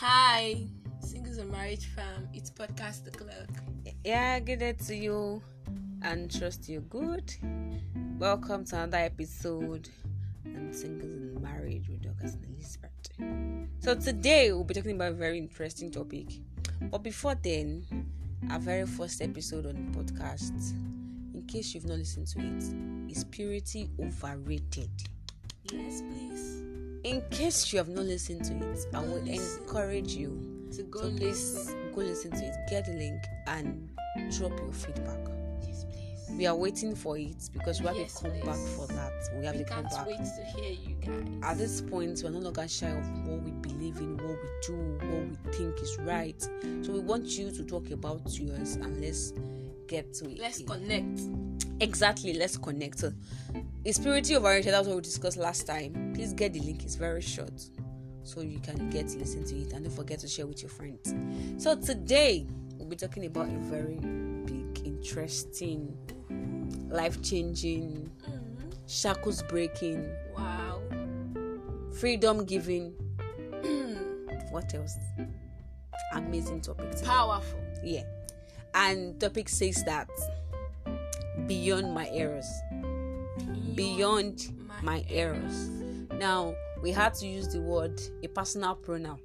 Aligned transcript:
Hi, 0.00 0.56
Singles 1.02 1.36
and 1.36 1.52
Marriage 1.52 1.84
Fam. 1.94 2.26
It's 2.32 2.50
Podcast 2.50 3.04
The 3.04 3.10
Clerk. 3.10 3.50
Yeah, 4.02 4.40
good 4.40 4.60
day 4.60 4.72
to 4.72 4.96
you 4.96 5.42
and 6.00 6.34
trust 6.34 6.70
you're 6.70 6.80
good. 6.80 7.30
Welcome 8.18 8.64
to 8.64 8.76
another 8.76 8.96
episode 8.96 9.90
on 10.46 10.72
Singles 10.72 11.12
and 11.12 11.42
Marriage 11.42 11.90
with 11.90 12.00
Douglas 12.00 12.32
and 12.32 12.46
Elizabeth. 12.46 13.74
So 13.80 13.94
today 13.94 14.50
we'll 14.52 14.64
be 14.64 14.72
talking 14.72 14.92
about 14.92 15.12
a 15.12 15.16
very 15.16 15.36
interesting 15.36 15.90
topic. 15.90 16.28
But 16.90 17.02
before 17.02 17.34
then, 17.34 17.84
our 18.48 18.58
very 18.58 18.86
first 18.86 19.20
episode 19.20 19.66
on 19.66 19.74
the 19.92 19.98
podcast, 19.98 20.72
in 21.34 21.44
case 21.46 21.74
you've 21.74 21.84
not 21.84 21.98
listened 21.98 22.28
to 22.28 22.38
it, 22.38 23.12
is 23.14 23.24
purity 23.24 23.90
overrated? 24.00 24.88
Yes, 25.70 26.00
please. 26.00 26.59
In 27.04 27.22
case 27.30 27.72
you 27.72 27.78
have 27.78 27.88
not 27.88 28.04
listened 28.04 28.44
to 28.46 28.54
it, 28.54 28.86
I 28.94 29.00
would 29.00 29.24
listen. 29.24 29.62
encourage 29.62 30.12
you 30.14 30.66
To 30.76 30.82
go 30.84 31.00
so 31.00 31.06
listen. 31.06 31.92
go 31.94 32.00
listen 32.02 32.30
to 32.32 32.44
it, 32.44 32.54
get 32.68 32.84
the 32.86 32.92
link, 32.92 33.22
and 33.46 33.88
drop 34.36 34.56
your 34.58 34.72
feedback. 34.72 35.18
Yes, 35.66 35.84
please. 35.90 36.36
We 36.36 36.46
are 36.46 36.54
waiting 36.54 36.94
for 36.94 37.16
it 37.16 37.48
because 37.52 37.80
we 37.80 37.86
have 37.86 37.96
Yes, 37.96 38.14
to 38.20 38.28
come 38.28 38.40
back 38.40 38.54
please. 38.56 38.76
for 38.76 38.86
that. 38.88 39.12
We 39.38 39.46
have 39.46 39.56
We 39.56 39.64
come 39.64 39.82
can't 39.84 39.90
back. 39.90 40.06
wait 40.06 40.18
to 40.18 40.44
hear 40.60 40.70
you 40.72 40.94
guys. 40.96 41.26
At 41.42 41.58
this 41.58 41.80
point, 41.80 42.20
we're 42.22 42.30
no 42.30 42.38
longer 42.38 42.68
shy 42.68 42.90
of 42.90 43.26
what 43.26 43.42
we 43.42 43.50
believe 43.52 43.96
in, 43.98 44.16
what 44.18 44.36
we 44.42 44.48
do, 44.66 44.76
what 45.00 45.26
we 45.28 45.52
think 45.52 45.80
is 45.80 45.96
right. 46.00 46.40
So 46.82 46.92
we 46.92 47.00
want 47.00 47.26
you 47.38 47.50
to 47.50 47.64
talk 47.64 47.90
about 47.90 48.20
yours 48.38 48.76
and 48.76 49.00
let's 49.00 49.32
get 49.88 50.12
to 50.14 50.30
it. 50.30 50.38
Let's 50.38 50.60
connect. 50.62 51.20
Exactly, 51.80 52.34
let's 52.34 52.56
connect. 52.56 52.98
So, 52.98 53.12
is 53.84 53.98
purity 53.98 54.36
overrated? 54.36 54.72
That's 54.74 54.86
what 54.86 54.96
we 54.96 55.02
discussed 55.02 55.36
last 55.38 55.66
time. 55.66 56.12
Please 56.14 56.32
get 56.32 56.52
the 56.52 56.60
link, 56.60 56.84
it's 56.84 56.96
very 56.96 57.22
short. 57.22 57.60
So 58.22 58.42
you 58.42 58.58
can 58.60 58.90
get 58.90 59.08
to 59.08 59.18
listen 59.18 59.44
to 59.44 59.56
it 59.56 59.72
and 59.72 59.84
don't 59.84 59.94
forget 59.94 60.18
to 60.20 60.28
share 60.28 60.46
with 60.46 60.62
your 60.62 60.68
friends. 60.70 61.14
So 61.56 61.74
today 61.74 62.46
we'll 62.76 62.86
be 62.88 62.96
talking 62.96 63.24
about 63.24 63.48
a 63.48 63.58
very 63.58 63.96
big, 64.44 64.86
interesting, 64.86 65.96
life 66.90 67.20
changing, 67.22 68.10
Mhm. 68.28 68.74
shackles 68.86 69.42
breaking, 69.44 70.06
Wow. 70.36 70.82
freedom 71.94 72.44
giving. 72.44 72.92
what 74.50 74.72
else? 74.74 74.96
Amazing 76.12 76.60
topic. 76.60 76.90
today. 76.90 77.06
Powerful. 77.06 77.58
Yeah. 77.82 78.04
And 78.74 79.18
topic 79.18 79.48
says 79.48 79.82
that 79.86 80.08
beyond 81.46 81.94
my 81.94 82.08
errors. 82.08 82.48
Beyond 83.74 84.52
my 84.82 85.04
errors. 85.08 85.68
Now 86.18 86.54
we 86.82 86.90
had 86.90 87.14
to 87.14 87.26
use 87.26 87.48
the 87.48 87.60
word 87.60 88.00
a 88.22 88.28
personal 88.28 88.74
pronoun. 88.74 89.20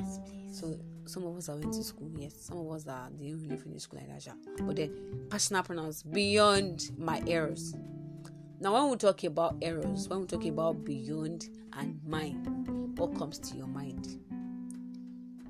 Yes, 0.00 0.20
please. 0.26 0.58
So 0.58 0.78
some 1.04 1.24
of 1.24 1.36
us 1.36 1.48
are 1.48 1.56
went 1.56 1.72
to 1.74 1.84
school, 1.84 2.10
yes. 2.16 2.34
Some 2.38 2.58
of 2.58 2.70
us 2.72 2.84
that 2.84 3.16
didn't 3.16 3.42
really 3.42 3.56
finish 3.56 3.82
school 3.82 4.00
like 4.00 4.24
that. 4.24 4.34
But 4.60 4.76
then 4.76 5.26
personal 5.30 5.62
pronouns 5.62 6.02
beyond 6.02 6.90
my 6.98 7.22
errors. 7.26 7.74
Now 8.60 8.74
when 8.74 8.90
we 8.90 8.96
talk 8.96 9.22
about 9.24 9.56
errors, 9.62 10.08
when 10.08 10.20
we 10.20 10.26
talk 10.26 10.44
about 10.44 10.84
beyond 10.84 11.48
and 11.74 12.00
mine, 12.06 12.94
what 12.96 13.16
comes 13.16 13.38
to 13.38 13.56
your 13.56 13.66
mind? 13.66 14.18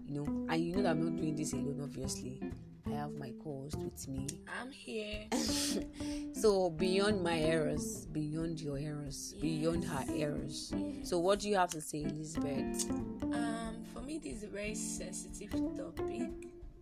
You 0.06 0.20
know, 0.20 0.46
and 0.52 0.64
you 0.64 0.74
know 0.76 0.82
that 0.82 0.90
I'm 0.90 1.04
not 1.04 1.16
doing 1.16 1.36
this 1.36 1.52
alone, 1.52 1.80
obviously. 1.82 2.40
I 2.86 2.94
have 2.94 3.12
my 3.14 3.32
co-host 3.42 3.76
with 3.76 4.08
me. 4.08 4.26
I'm 4.60 4.70
here. 4.70 5.26
So 6.36 6.68
beyond 6.68 7.22
my 7.22 7.38
errors, 7.38 8.04
beyond 8.12 8.60
your 8.60 8.76
errors, 8.78 9.34
beyond 9.40 9.84
her 9.84 10.04
errors. 10.14 10.70
So 11.02 11.18
what 11.18 11.40
do 11.40 11.48
you 11.48 11.56
have 11.56 11.70
to 11.70 11.80
say, 11.80 12.02
Elizabeth? 12.02 12.90
Um, 12.90 13.82
for 13.94 14.02
me, 14.02 14.18
this 14.18 14.34
is 14.36 14.42
a 14.42 14.48
very 14.48 14.74
sensitive 14.74 15.50
topic. 15.50 16.28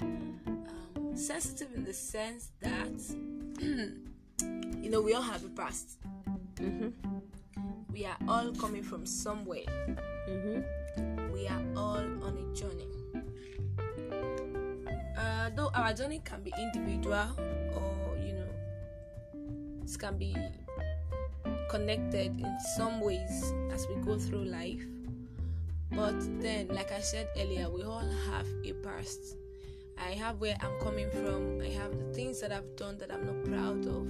Um, 0.00 1.12
sensitive 1.14 1.68
in 1.76 1.84
the 1.84 1.92
sense 1.94 2.50
that, 2.60 2.98
you 4.82 4.90
know, 4.90 5.00
we 5.00 5.14
all 5.14 5.22
have 5.22 5.44
a 5.44 5.48
past. 5.50 5.98
Mm-hmm. 6.56 6.88
We 7.92 8.04
are 8.06 8.16
all 8.26 8.50
coming 8.54 8.82
from 8.82 9.06
somewhere. 9.06 9.66
Mm-hmm. 10.28 11.32
We 11.32 11.46
are 11.46 11.62
all 11.76 11.98
on 12.24 12.36
a 12.36 12.56
journey. 12.56 13.03
Uh, 15.24 15.48
though 15.56 15.70
our 15.74 15.94
journey 15.94 16.20
can 16.22 16.42
be 16.42 16.52
individual 16.58 17.26
or, 17.74 18.16
you 18.20 18.34
know, 18.34 19.82
it 19.82 19.98
can 19.98 20.18
be 20.18 20.36
connected 21.70 22.38
in 22.38 22.56
some 22.76 23.00
ways 23.00 23.52
as 23.72 23.86
we 23.88 23.94
go 24.04 24.18
through 24.18 24.44
life. 24.44 24.84
But 25.90 26.20
then, 26.42 26.68
like 26.68 26.92
I 26.92 27.00
said 27.00 27.28
earlier, 27.38 27.70
we 27.70 27.84
all 27.84 28.06
have 28.30 28.46
a 28.66 28.72
past. 28.84 29.36
I 29.96 30.10
have 30.10 30.40
where 30.40 30.56
I'm 30.60 30.78
coming 30.80 31.08
from. 31.10 31.60
I 31.62 31.68
have 31.68 31.96
the 31.96 32.12
things 32.12 32.40
that 32.40 32.52
I've 32.52 32.76
done 32.76 32.98
that 32.98 33.10
I'm 33.10 33.24
not 33.24 33.44
proud 33.44 33.86
of. 33.86 34.06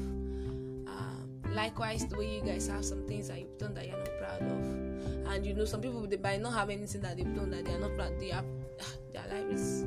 Um, 0.88 1.28
likewise, 1.52 2.06
the 2.06 2.16
way 2.16 2.34
you 2.34 2.40
guys 2.40 2.66
have 2.68 2.84
some 2.84 3.06
things 3.06 3.28
that 3.28 3.38
you've 3.38 3.58
done 3.58 3.74
that 3.74 3.86
you're 3.86 3.98
not 3.98 4.18
proud 4.18 4.42
of. 4.42 5.32
And 5.32 5.46
you 5.46 5.54
know, 5.54 5.64
some 5.64 5.80
people 5.80 6.06
they 6.06 6.16
might 6.16 6.40
not 6.40 6.54
have 6.54 6.70
anything 6.70 7.02
that 7.02 7.16
they've 7.16 7.34
done 7.36 7.50
that 7.50 7.66
they 7.66 7.74
are 7.74 7.80
not 7.80 7.94
proud. 7.96 8.18
They 8.18 8.30
have 8.30 8.46
their 9.12 9.26
life 9.28 9.50
is 9.52 9.84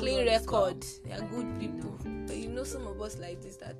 clean 0.00 0.26
record. 0.26 0.82
They 1.04 1.12
are 1.12 1.20
good 1.20 1.60
people. 1.60 1.98
But 2.26 2.36
you 2.36 2.48
know, 2.48 2.64
some 2.64 2.86
of 2.86 3.00
us 3.02 3.18
like 3.18 3.42
this 3.42 3.56
that 3.56 3.76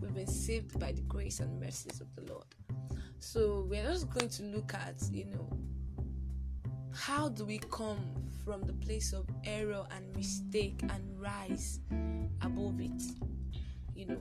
we've 0.00 0.14
been 0.14 0.26
saved 0.26 0.78
by 0.80 0.90
the 0.90 1.02
grace 1.02 1.38
and 1.38 1.60
mercies 1.60 2.00
of 2.00 2.08
the 2.16 2.32
Lord. 2.32 2.44
So 3.20 3.66
we're 3.68 3.84
just 3.84 4.10
going 4.10 4.28
to 4.30 4.42
look 4.44 4.74
at, 4.74 4.96
you 5.12 5.26
know, 5.26 5.48
how 6.92 7.28
do 7.28 7.44
we 7.44 7.58
come 7.70 8.00
from 8.44 8.62
the 8.62 8.72
place 8.72 9.12
of 9.12 9.26
error 9.44 9.86
and 9.94 10.16
mistake 10.16 10.80
and 10.82 11.20
rise 11.20 11.78
above 12.42 12.80
it? 12.80 13.02
You 13.94 14.06
know, 14.06 14.20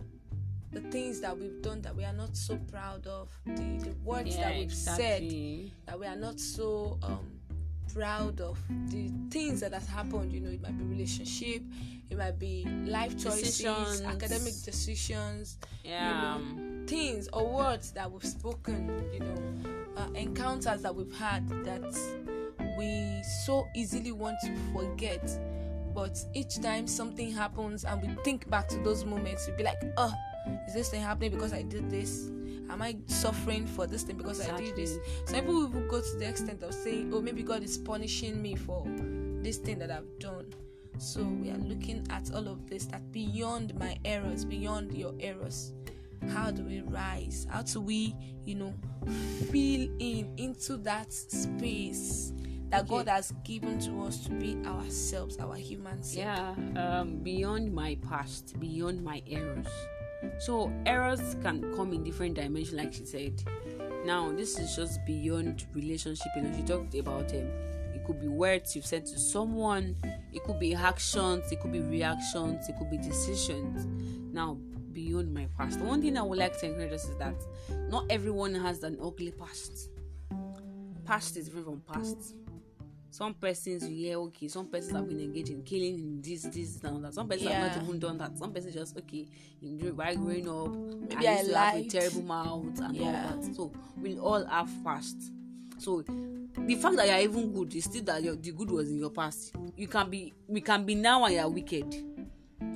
the 0.72 0.82
things 0.82 1.20
that 1.22 1.36
we've 1.36 1.64
done 1.64 1.82
that 1.82 1.96
we 1.96 2.06
are 2.06 2.14
not 2.14 2.38
so 2.38 2.58
proud 2.72 3.08
of, 3.08 3.30
the, 3.48 3.54
the 3.54 3.96
words 4.04 4.36
that 4.38 4.56
we've 4.56 4.74
said 4.74 5.24
that 5.88 6.00
we 6.00 6.06
are 6.06 6.16
not 6.16 6.40
so 6.40 7.00
um 7.02 7.39
proud 7.94 8.40
of 8.42 8.58
the 8.88 9.10
things 9.30 9.60
that 9.62 9.74
has 9.74 9.88
happened 9.88 10.32
you 10.32 10.40
know 10.40 10.50
it 10.50 10.62
might 10.62 10.78
be 10.78 10.84
relationship 10.86 11.62
it 12.10 12.18
might 12.18 12.40
be 12.40 12.66
life 12.86 13.12
choices 13.18 13.58
Decisions. 13.58 14.02
academic 14.02 14.54
decisions 14.64 15.58
Yeah. 15.84 16.38
you 16.38 16.86
things 16.88 17.28
or 17.34 17.48
words 17.54 17.92
that 17.92 18.12
we've 18.12 18.24
spoken 18.26 19.04
you 19.14 19.20
know 19.20 19.44
uh, 19.98 20.08
encounters 20.16 20.82
that 20.82 20.96
we've 20.96 21.14
had 21.16 21.48
that 21.66 21.84
we 22.78 23.22
so 23.46 23.68
easily 23.76 24.12
want 24.12 24.36
to 24.44 24.56
forget 24.74 25.40
but 25.94 26.18
each 26.34 26.60
time 26.62 26.88
something 26.88 27.32
happens 27.32 27.84
and 27.86 28.02
we 28.02 28.08
think 28.24 28.50
back 28.50 28.68
to 28.70 28.78
those 28.80 29.06
moments 29.06 29.48
we 29.48 29.54
be 29.58 29.64
like 29.64 29.78
oh 29.98 30.14
is 30.68 30.74
this 30.74 30.90
thing 30.90 31.02
happening 31.02 31.32
because 31.32 31.54
i 31.54 31.62
did 31.64 31.90
this 31.92 32.30
am 32.70 32.82
i 32.82 32.96
suffering 33.08 33.66
for 33.66 33.88
this 33.88 34.04
thing 34.04 34.18
because 34.18 34.42
i 34.48 34.58
did 34.58 34.76
this 34.76 34.98
Exactly. 34.98 35.26
some 35.26 35.40
people 35.46 35.68
even 35.70 35.88
go 35.88 36.02
to 36.02 36.18
the 36.18 36.28
extent 36.28 36.64
of 36.64 36.74
saying, 36.74 37.12
oh, 37.14 37.22
maybe 37.22 37.44
God 37.44 37.64
is 37.64 37.78
punishing 37.78 38.42
me 38.42 38.56
for 38.56 38.86
this 39.42 39.58
thing 39.58 39.80
that 39.80 39.90
I've 39.92 40.20
done. 40.20 40.48
So 40.98 41.24
we 41.24 41.50
are 41.50 41.58
looking 41.58 42.06
at 42.10 42.30
all 42.34 42.48
of 42.48 42.70
this 42.70 42.86
that 42.88 43.10
beyond 43.14 43.74
my 43.80 43.98
errors, 44.04 44.44
beyond 44.44 44.94
your 44.94 45.14
errors, 45.20 45.72
how 46.34 46.52
do 46.52 46.64
we 46.64 46.82
rise? 46.82 47.48
How 47.50 47.62
do 47.62 47.80
we, 47.80 48.14
you 48.46 48.56
know, 48.56 48.74
fill 49.50 49.88
in 50.00 50.34
into 50.38 50.76
that 50.78 51.14
space 51.14 52.34
that 52.70 52.82
Okay. 52.82 52.90
God 52.90 53.08
has 53.08 53.34
given 53.46 53.80
to 53.80 54.04
us 54.04 54.20
to 54.26 54.32
be 54.32 54.58
ourselves, 54.66 55.38
our 55.40 55.56
human 55.56 56.04
self? 56.04 56.58
Yeah, 56.76 57.00
um, 57.00 57.18
beyond 57.24 57.74
my 57.74 57.98
past, 58.08 58.60
beyond 58.60 59.02
my 59.04 59.24
errors. 59.28 59.68
So 60.40 60.72
errors 60.86 61.36
can 61.42 61.74
come 61.76 61.94
in 61.94 62.04
different 62.04 62.36
dimensions, 62.36 62.74
like 62.74 62.94
she 62.94 63.06
said. 63.06 63.44
Now, 64.06 64.32
this 64.32 64.58
is 64.58 64.76
just 64.76 65.06
beyond 65.06 65.66
relationship. 65.74 66.28
You 66.36 66.44
know, 66.44 66.56
she 66.56 66.64
talked 66.64 66.96
about 66.96 67.32
um, 67.34 67.50
it 67.94 68.04
could 68.06 68.20
be 68.20 68.28
words 68.28 68.76
you've 68.76 68.86
said 68.86 69.06
to 69.08 69.20
someone, 69.20 69.96
it 70.34 70.44
could 70.44 70.60
be 70.60 70.74
actions, 70.74 71.52
it 71.52 71.60
could 71.60 71.72
be 71.72 71.82
reactions, 71.82 72.70
it 72.70 72.78
could 72.78 72.90
be 72.90 72.98
decisions. 72.98 73.86
Now, 74.34 74.58
beyond 74.94 75.34
my 75.34 75.48
past, 75.58 75.80
one 75.80 76.02
thing 76.02 76.18
I 76.18 76.24
would 76.24 76.38
like 76.38 76.58
to 76.60 76.66
encourage 76.68 76.94
us 76.94 77.06
is 77.06 77.18
that 77.18 77.36
not 77.90 78.06
everyone 78.10 78.56
has 78.56 78.84
an 78.84 78.98
ugly 79.04 79.32
past. 79.32 79.90
Past 81.06 81.38
is 81.38 81.46
different 81.46 81.66
from 81.66 81.82
past 81.82 82.36
some 83.12 83.34
persons 83.34 83.88
you 83.90 83.96
hear 84.08 84.18
okay 84.20 84.48
some 84.48 84.68
persons 84.68 84.94
have 84.96 85.08
been 85.08 85.20
engaged 85.20 85.50
in 85.50 85.64
killing 85.64 85.96
in 85.98 86.22
this 86.22 86.44
this 86.44 86.80
and 86.84 87.04
that. 87.04 87.14
Some 87.14 87.28
persons 87.28 87.48
have 87.50 87.60
Yeah. 87.60 87.68
not 87.68 87.84
even 87.84 88.00
done 88.00 88.18
that. 88.20 88.38
Some 88.38 88.54
persons 88.54 88.74
just 88.74 88.98
okay 88.98 89.26
in 89.62 89.80
while 89.96 90.16
growing 90.16 90.48
up 90.48 90.70
Maybe 91.10 91.28
I 91.28 91.32
I 91.32 91.38
used 91.40 91.50
to 91.50 91.58
have 91.58 91.76
a 91.76 91.84
terrible 91.84 92.22
mouth 92.22 92.80
and 92.82 92.96
Yeah. 92.96 93.06
all 93.06 93.42
that. 93.42 93.56
So 93.56 93.72
we 94.02 94.18
all 94.20 94.46
have 94.46 94.72
past. 94.84 95.18
So 95.80 96.02
the 96.02 96.76
fact 96.76 96.98
that 96.98 97.08
you're 97.08 97.30
even 97.30 97.52
good 97.54 97.74
is 97.74 97.86
still 97.86 98.04
that 98.04 98.22
your, 98.22 98.36
the 98.36 98.52
good 98.52 98.70
was 98.70 98.90
in 98.90 99.00
your 99.00 99.10
past. 99.12 99.54
You 99.76 99.88
can 99.88 100.10
be 100.10 100.34
we 100.48 100.62
can 100.62 100.86
be 100.86 100.96
now 100.96 101.24
and 101.26 101.34
you're 101.36 101.50
wicked. 101.50 101.94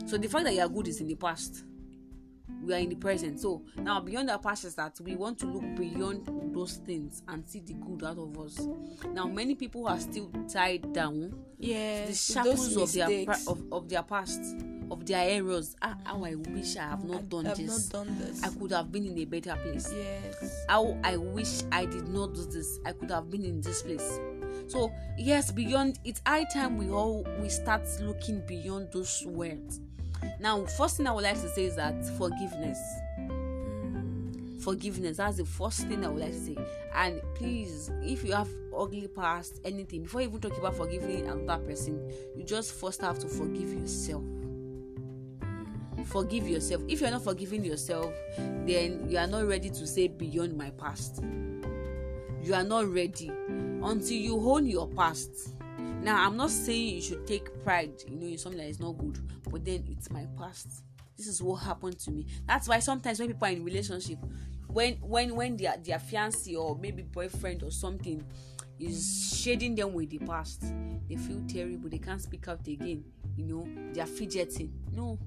So 0.07 0.17
the 0.17 0.27
fact 0.27 0.45
that 0.45 0.53
you're 0.55 0.69
good 0.69 0.87
is 0.87 0.99
in 1.01 1.07
the 1.07 1.15
past 1.15 1.63
we 2.63 2.73
are 2.73 2.77
in 2.79 2.89
the 2.89 2.95
present. 2.95 3.39
So 3.39 3.63
now 3.77 3.99
beyond 3.99 4.29
our 4.29 4.39
past 4.39 4.65
is 4.65 4.75
that 4.75 4.99
we 5.01 5.15
want 5.15 5.39
to 5.39 5.45
look 5.47 5.75
beyond 5.75 6.29
those 6.53 6.77
things 6.77 7.23
and 7.27 7.47
see 7.47 7.59
the 7.59 7.73
good 7.73 8.03
out 8.03 8.17
of 8.17 8.37
us. 8.39 8.59
Now 9.11 9.25
many 9.27 9.55
people 9.55 9.87
are 9.87 9.99
still 9.99 10.29
tied 10.51 10.93
down 10.93 11.33
yeah 11.59 12.05
the 12.07 12.13
shackles 12.13 12.75
of 12.77 12.91
their 12.93 13.25
pra- 13.25 13.37
of, 13.47 13.63
of 13.71 13.89
their 13.89 14.03
past, 14.03 14.41
of 14.91 15.05
their 15.05 15.29
errors. 15.29 15.75
Ah, 15.81 15.97
how 16.03 16.23
I 16.23 16.35
wish 16.35 16.75
I 16.77 16.83
have 16.83 17.03
not 17.05 17.29
done 17.29 17.47
I've 17.47 17.57
this. 17.57 17.91
not 17.93 18.05
done 18.05 18.17
this 18.19 18.43
I 18.43 18.49
could 18.49 18.71
have 18.71 18.91
been 18.91 19.05
in 19.05 19.17
a 19.17 19.25
better 19.25 19.55
place. 19.55 19.91
yes 19.95 20.65
How 20.67 20.97
I 21.03 21.17
wish 21.17 21.63
I 21.71 21.85
did 21.85 22.07
not 22.07 22.33
do 22.33 22.45
this. 22.45 22.79
I 22.85 22.91
could 22.93 23.11
have 23.11 23.29
been 23.29 23.43
in 23.45 23.61
this 23.61 23.81
place. 23.81 24.19
So 24.67 24.91
yes, 25.17 25.51
beyond 25.51 25.99
it's 26.05 26.21
high 26.25 26.45
time 26.45 26.77
we 26.77 26.89
all 26.89 27.25
we 27.41 27.49
start 27.49 27.81
looking 28.01 28.41
beyond 28.45 28.89
those 28.93 29.23
words. 29.25 29.81
Now, 30.39 30.65
first 30.65 30.97
thing 30.97 31.07
I 31.07 31.11
would 31.11 31.23
like 31.23 31.41
to 31.41 31.49
say 31.49 31.65
is 31.65 31.75
that 31.75 32.05
forgiveness. 32.17 32.79
Forgiveness. 34.59 35.17
That's 35.17 35.37
the 35.37 35.45
first 35.45 35.87
thing 35.87 36.05
I 36.05 36.09
would 36.09 36.21
like 36.21 36.31
to 36.31 36.39
say. 36.39 36.57
And 36.95 37.21
please, 37.35 37.91
if 38.01 38.23
you 38.23 38.33
have 38.33 38.49
ugly 38.75 39.07
past, 39.07 39.59
anything, 39.65 40.03
before 40.03 40.21
you 40.21 40.29
even 40.29 40.41
talk 40.41 40.57
about 40.57 40.75
forgiving 40.75 41.27
another 41.27 41.63
person, 41.63 42.11
you 42.35 42.43
just 42.43 42.73
first 42.73 43.01
have 43.01 43.19
to 43.19 43.27
forgive 43.27 43.73
yourself. 43.73 44.23
Forgive 46.05 46.47
yourself. 46.47 46.81
If 46.87 47.01
you're 47.01 47.11
not 47.11 47.23
forgiving 47.23 47.63
yourself, 47.63 48.13
then 48.37 49.05
you 49.09 49.17
are 49.17 49.27
not 49.27 49.45
ready 49.47 49.69
to 49.69 49.87
say 49.87 50.07
beyond 50.07 50.57
my 50.57 50.69
past. 50.71 51.23
You 52.41 52.53
are 52.53 52.63
not 52.63 52.87
ready 52.87 53.31
until 53.49 54.17
you 54.17 54.37
own 54.37 54.65
your 54.65 54.87
past. 54.87 55.49
Now, 56.03 56.27
I'm 56.27 56.35
not 56.35 56.51
saying 56.51 56.95
you 56.95 57.01
should 57.01 57.25
take 57.25 57.63
pride, 57.63 57.93
you 58.07 58.17
know, 58.17 58.27
in 58.27 58.37
something 58.37 58.59
that 58.59 58.67
is 58.67 58.79
not 58.81 58.97
good, 58.97 59.19
but 59.49 59.63
then 59.63 59.85
it's 59.89 60.11
my 60.11 60.27
past. 60.37 60.83
This 61.17 61.27
is 61.27 61.41
what 61.41 61.57
happened 61.57 61.97
to 61.99 62.11
me. 62.11 62.25
That's 62.45 62.67
why 62.67 62.79
sometimes 62.79 63.19
when 63.19 63.29
people 63.29 63.47
are 63.47 63.51
in 63.51 63.63
relationship, 63.63 64.17
when 64.67 64.95
when 64.95 65.33
when 65.33 65.55
their 65.55 65.77
their 65.77 65.99
fiancé 65.99 66.57
or 66.57 66.75
maybe 66.75 67.03
boyfriend 67.03 67.63
or 67.63 67.71
something 67.71 68.21
is 68.79 69.33
shading 69.41 69.75
them 69.75 69.93
with 69.93 70.09
the 70.09 70.17
past, 70.17 70.65
they 71.07 71.15
feel 71.15 71.41
terrible. 71.47 71.89
They 71.89 71.99
can't 71.99 72.21
speak 72.21 72.49
out 72.49 72.67
again. 72.67 73.05
You 73.37 73.45
know, 73.45 73.67
they 73.93 74.01
are 74.01 74.05
fidgeting. 74.05 74.73
No, 74.91 75.17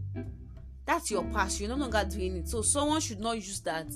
that's 0.86 1.10
your 1.10 1.24
past. 1.24 1.60
You're 1.60 1.68
no 1.70 1.76
longer 1.76 2.04
doing 2.08 2.36
it. 2.36 2.48
So 2.48 2.62
someone 2.62 3.00
should 3.00 3.20
not 3.20 3.36
use 3.36 3.60
that 3.60 3.86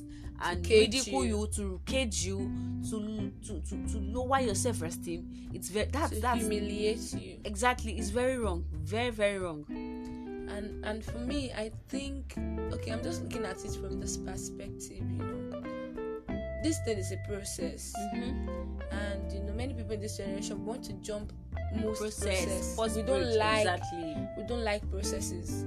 and 0.42 0.66
ridicule 0.68 1.24
you. 1.24 1.40
you. 1.40 1.46
to 1.54 1.80
cage 1.86 2.24
you, 2.24 2.50
to 2.90 3.30
to 3.46 3.60
to, 3.60 3.92
to 3.92 3.98
lower 3.98 4.40
your 4.40 4.54
self-esteem. 4.54 5.50
It's 5.54 5.68
very 5.68 5.86
that 5.90 6.10
to 6.10 6.20
that's 6.20 6.40
humiliate 6.40 7.12
you 7.14 7.38
exactly 7.44 7.98
it's 7.98 8.10
very 8.10 8.38
wrong. 8.38 8.64
Very 8.72 9.10
very 9.10 9.38
wrong. 9.38 9.64
and 9.68 10.84
and 10.84 11.04
for 11.04 11.18
me 11.18 11.52
i 11.52 11.70
think 11.88 12.34
okay 12.72 12.90
i'm 12.90 13.02
just 13.04 13.22
looking 13.22 13.44
at 13.44 13.64
it 13.64 13.70
from 13.76 14.00
this 14.00 14.16
perspective 14.16 14.98
you 14.98 15.18
know 15.18 15.62
this 16.64 16.78
thing 16.84 16.98
is 16.98 17.12
a 17.12 17.16
process 17.28 17.92
Mm-hmm. 18.14 18.48
and 18.90 19.32
you 19.32 19.40
know 19.44 19.52
many 19.52 19.74
people 19.74 19.92
in 19.92 20.00
this 20.00 20.16
generation 20.16 20.64
want 20.66 20.82
to 20.84 20.92
jump 20.94 21.32
most 21.80 22.00
process, 22.00 22.74
Process. 22.74 22.96
We 22.96 23.02
don't 23.02 23.36
like 23.36 23.66
exactly. 23.66 24.16
we 24.36 24.42
don't 24.44 24.64
like 24.64 24.90
processes 24.90 25.64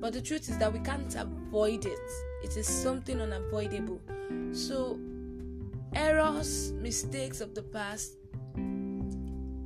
but 0.00 0.12
the 0.12 0.20
truth 0.20 0.48
is 0.48 0.58
that 0.58 0.72
we 0.72 0.78
can't 0.80 1.14
avoid 1.14 1.84
it. 1.84 1.98
It 2.42 2.56
is 2.56 2.66
something 2.66 3.20
unavoidable. 3.20 4.00
So 4.52 4.98
errors 5.94 6.72
mistakes 6.72 7.40
of 7.40 7.54
the 7.54 7.62
past 7.62 8.12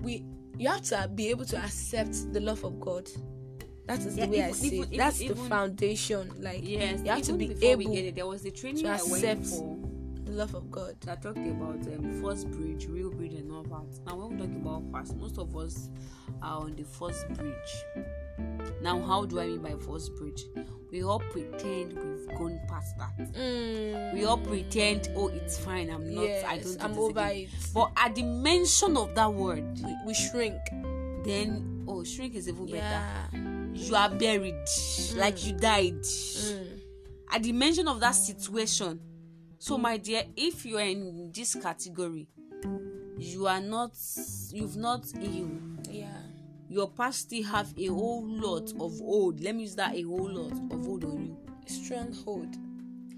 we 0.03 0.25
you 0.59 0.69
have 0.69 0.83
to 0.83 1.11
be 1.15 1.29
able 1.29 1.45
to 1.45 1.57
accept 1.59 2.33
the 2.33 2.41
love 2.41 2.65
of 2.65 2.81
god. 2.81 3.09
That 3.87 3.99
is 4.01 4.17
Yeah, 4.17 4.27
the 4.27 4.33
way 4.33 4.43
i 4.43 4.51
see 4.53 4.77
even- 4.79 4.93
it 4.93 4.97
that's 4.97 5.21
even- 5.21 5.37
the 5.37 5.43
foundation 5.49 6.31
like 6.41 6.61
Yes, 6.67 7.01
you 7.05 7.11
have 7.11 7.23
to 7.23 7.33
be 7.35 7.49
we 7.49 7.67
able 7.69 7.93
get 7.93 8.05
it, 8.07 8.15
there 8.15 8.27
was 8.27 8.43
the 8.43 8.51
training 8.51 8.87
I 8.87 8.93
went 9.03 9.13
accept 9.25 9.47
for 9.47 9.79
the 10.25 10.33
love 10.33 10.55
of 10.55 10.71
god. 10.71 10.97
that 11.03 11.23
talked 11.23 11.37
about 11.39 11.87
um, 11.87 12.23
first 12.23 12.51
bridge, 12.51 12.87
real 12.89 13.11
bridge, 13.11 13.35
and 13.35 13.53
all 13.53 13.63
that. 13.65 14.07
Now, 14.07 14.17
when 14.17 14.39
we 14.39 14.47
talk 14.47 14.57
about 14.57 14.83
fast, 14.91 15.17
most 15.17 15.37
of 15.39 15.55
us 15.57 15.91
are 16.41 16.61
on 16.63 16.75
the 16.77 16.85
first 16.85 17.29
bridge. 17.35 18.05
Now, 18.83 19.01
how 19.01 19.25
do 19.25 19.41
I 19.41 19.47
mean 19.47 19.63
by 19.63 19.75
first 19.77 20.15
bridge? 20.17 20.45
We 20.91 21.03
all 21.03 21.19
pretend 21.21 21.95
we've 21.95 22.29
gone 22.39 22.61
past 22.69 22.97
that. 22.99 23.33
Mm, 23.35 24.15
We 24.15 24.25
all 24.27 24.39
pretend, 24.39 25.09
oh, 25.17 25.29
it's 25.29 25.59
fine. 25.59 25.91
I'm 25.91 26.15
not. 26.15 26.25
I 26.47 26.59
don't. 26.59 26.85
i'm 26.85 26.99
over 26.99 27.19
again." 27.21 27.37
it 27.45 27.51
But 27.75 27.93
at 27.97 28.15
the 28.15 28.23
mention 28.23 28.97
of 28.97 29.15
that 29.15 29.33
word, 29.33 29.65
we, 29.83 29.97
we 30.07 30.15
shrink 30.15 30.55
then 31.25 31.85
oh, 31.89 32.05
shrink 32.05 32.35
is 32.35 32.49
even 32.49 32.67
better. 32.67 33.03
You 33.73 33.97
are 33.97 34.11
buried, 34.11 34.55
like 35.17 35.45
you 35.47 35.53
died. 35.55 36.03
Mm. 36.03 36.81
at 37.33 37.43
the 37.43 37.53
mention 37.53 37.89
of 37.89 37.99
that 38.01 38.13
situation 38.15 39.01
so 39.59 39.77
my 39.79 39.97
dear 39.97 40.23
if 40.37 40.65
you 40.65 40.77
are 40.79 40.83
in 40.87 41.33
this 41.35 41.55
category 41.57 42.29
you 43.19 43.47
are 43.49 43.61
not 43.61 43.91
you've 44.53 44.77
not 44.77 45.05
healed 45.21 45.89
yeah 45.91 46.13
your 46.75 46.91
past 46.91 47.21
still 47.21 47.45
have 47.45 47.73
a 47.79 47.87
whole 47.87 48.27
lot 48.27 48.69
of 48.81 49.01
old. 49.01 49.41
Let 49.41 49.55
me 49.55 49.63
use 49.63 49.77
that 49.77 49.95
a 49.95 50.03
whole 50.03 50.29
lot 50.29 50.53
of 50.73 50.89
old 50.89 51.05
on 51.05 51.27
you. 51.27 51.37
Stronghold. 51.67 52.57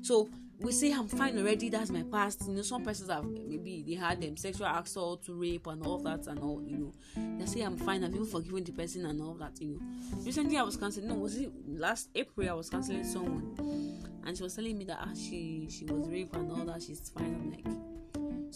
So 0.02 0.28
we 0.58 0.72
say 0.72 0.90
i'm 0.90 1.06
fine 1.08 1.36
already 1.38 1.68
that's 1.70 1.90
my 1.90 2.02
past. 2.02 2.46
You 2.46 2.54
know 2.54 2.62
some 2.62 2.84
persons 2.84 3.10
have 3.10 3.24
maybe 3.24 3.82
they 3.86 3.94
had 3.94 4.20
them 4.20 4.36
sexual 4.36 4.66
assault 4.66 5.24
to 5.24 5.34
rape 5.34 5.66
and 5.68 5.84
all 5.86 5.98
that 6.00 6.26
and 6.26 6.38
all 6.38 6.62
you 6.62 6.76
know. 6.76 6.92
They 7.38 7.46
say 7.46 7.62
i'm 7.62 7.78
fine 7.78 8.04
i've 8.04 8.14
even 8.14 8.26
forgiven 8.26 8.62
the 8.62 8.72
person 8.72 9.06
and 9.06 9.20
all 9.22 9.34
that 9.34 9.58
you 9.60 9.68
know. 9.68 9.80
Recently 10.24 10.58
i 10.58 10.62
was 10.62 10.76
counseling 10.76 11.08
no 11.08 11.14
was 11.14 11.36
it 11.36 11.50
last 11.66 12.10
april 12.14 12.48
i 12.48 12.52
was 12.52 12.68
counseling 12.68 13.04
someone. 13.04 14.02
And 14.26 14.36
she 14.36 14.42
was 14.42 14.54
telling 14.54 14.76
me 14.76 14.84
that 14.84 14.98
ah, 15.00 15.12
she 15.14 15.66
she 15.70 15.84
was 15.86 16.08
raped 16.08 16.36
and 16.36 16.50
all 16.50 16.64
that 16.66 16.82
she's 16.82 17.08
fine. 17.10 17.24
I'm 17.24 17.50
like 17.50 17.95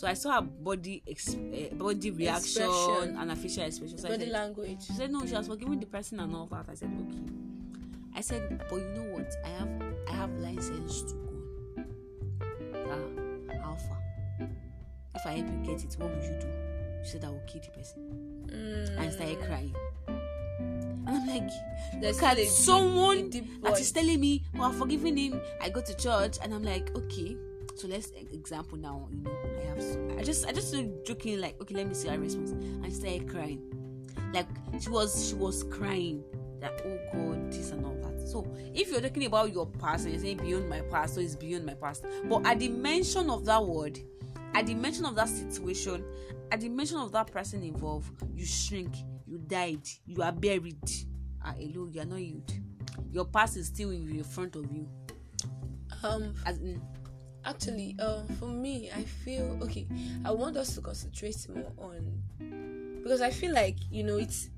so 0.00 0.06
i 0.06 0.14
saw 0.14 0.30
her 0.36 0.42
body 0.42 1.02
ex- 1.06 1.34
uh, 1.34 1.74
body 1.74 2.10
reaction 2.10 2.62
Expression. 2.62 3.16
and 3.18 3.30
her 3.30 3.36
facial 3.36 3.64
expression. 3.64 3.98
So 3.98 4.08
I 4.08 4.12
body 4.12 4.24
said, 4.24 4.32
language. 4.32 4.82
she 4.86 4.92
said 4.94 5.10
no 5.12 5.26
she 5.26 5.34
has 5.34 5.46
forgiven 5.46 5.78
the 5.78 5.86
person 5.86 6.20
and 6.20 6.34
all 6.34 6.46
that. 6.46 6.66
I 6.70 6.74
said 6.74 6.90
okay. 7.08 7.18
I 8.16 8.20
said 8.22 8.42
but 8.70 8.76
you 8.76 8.88
know 8.96 9.08
what? 9.14 9.30
I 9.44 9.48
have 9.58 9.68
i 10.08 10.12
have 10.12 10.30
license 10.38 11.02
to 11.02 11.14
go. 11.14 11.84
Ah 12.88 13.62
how 13.62 13.74
far? 13.76 13.98
If 15.16 15.26
i 15.26 15.32
help 15.32 15.48
you 15.52 15.58
get 15.74 15.84
it 15.84 15.94
what 15.98 16.08
would 16.14 16.22
you 16.24 16.36
do? 16.40 16.48
She 17.04 17.10
said 17.10 17.24
i 17.24 17.28
will 17.28 17.42
kill 17.46 17.60
the 17.60 17.68
person. 17.78 18.00
Mm. 18.46 18.98
and 18.98 19.12
started 19.12 19.40
crying. 19.42 19.74
And 20.08 21.08
i'm 21.08 21.26
like 21.26 21.50
There's 22.00 22.16
look 22.16 22.30
at 22.30 22.36
deep- 22.38 22.48
someone 22.48 23.18
a 23.18 23.28
deep 23.28 23.62
that 23.62 23.76
voice. 23.76 23.92
telling 23.92 24.18
me 24.20 24.44
oh 24.58 24.62
i've 24.64 24.76
forgiven 24.78 25.16
him. 25.16 25.40
I 25.60 25.68
go 25.68 25.82
to 25.82 25.94
church 25.94 26.38
and 26.42 26.54
i'm 26.54 26.62
like 26.64 26.90
okay 26.96 27.36
so 27.80 27.88
let's 27.88 28.10
example 28.32 28.76
now 28.76 29.08
you 29.10 29.22
know 29.22 29.30
i 29.58 29.64
have 29.64 29.78
s- 29.78 29.96
i 30.18 30.22
just 30.22 30.46
i 30.46 30.52
just 30.52 30.74
joking 31.06 31.40
like 31.40 31.58
okay 31.62 31.74
let 31.74 31.88
me 31.88 31.94
see 31.94 32.08
her 32.08 32.18
response. 32.18 32.50
And 32.50 32.92
started 32.92 33.26
crying. 33.28 33.62
Like 34.34 34.46
she 34.80 34.90
was 34.90 35.28
she 35.28 35.34
was 35.34 35.62
crying. 35.64 36.22
That 36.60 36.82
oh 36.84 36.98
god 37.12 37.50
this 37.50 37.70
and 37.70 37.86
all 37.86 37.94
that. 38.02 38.20
So 38.28 38.46
if 38.74 38.90
you're 38.90 39.00
talking 39.00 39.24
about 39.24 39.52
your 39.54 39.66
past 39.66 40.04
and 40.04 40.12
you're 40.12 40.22
saying 40.22 40.36
beyond 40.38 40.68
my 40.68 40.82
past 40.82 41.14
so 41.14 41.20
it's 41.22 41.36
beyond 41.36 41.64
my 41.64 41.72
past. 41.72 42.04
But 42.24 42.46
at 42.46 42.58
the 42.58 42.68
mention 42.68 43.30
of 43.30 43.46
that 43.46 43.64
word 43.64 43.98
at 44.54 44.66
the 44.66 44.74
mention 44.74 45.06
of 45.06 45.14
that 45.14 45.28
situation 45.30 46.04
at 46.52 46.60
the 46.60 46.68
mention 46.68 46.98
of 46.98 47.12
that 47.12 47.28
person 47.32 47.62
involved 47.62 48.10
you 48.34 48.44
shrink 48.44 48.94
you 49.26 49.38
died 49.38 49.88
you 50.04 50.20
are 50.22 50.32
buried. 50.32 50.90
Ah 51.42 51.54
hello 51.58 51.88
you 51.90 52.00
are 52.02 52.04
not 52.04 52.18
healed. 52.18 52.52
Your 53.10 53.24
past 53.24 53.56
is 53.56 53.68
still 53.68 53.90
in 53.90 54.18
the 54.18 54.22
front 54.22 54.54
of 54.54 54.70
you. 54.70 54.86
Um 56.02 56.34
as 56.44 56.58
in 56.58 56.80
actually 57.44 57.96
uh, 57.98 58.22
for 58.38 58.46
me 58.48 58.90
i 58.94 59.02
feel 59.02 59.58
okay 59.62 59.86
i 60.24 60.30
want 60.30 60.56
us 60.56 60.74
to 60.74 60.80
concentrate 60.80 61.36
more 61.54 61.72
on 61.78 62.22
because 63.02 63.20
i 63.20 63.30
feel 63.30 63.52
like 63.52 63.76
you 63.90 64.02
know 64.02 64.16
it's 64.16 64.50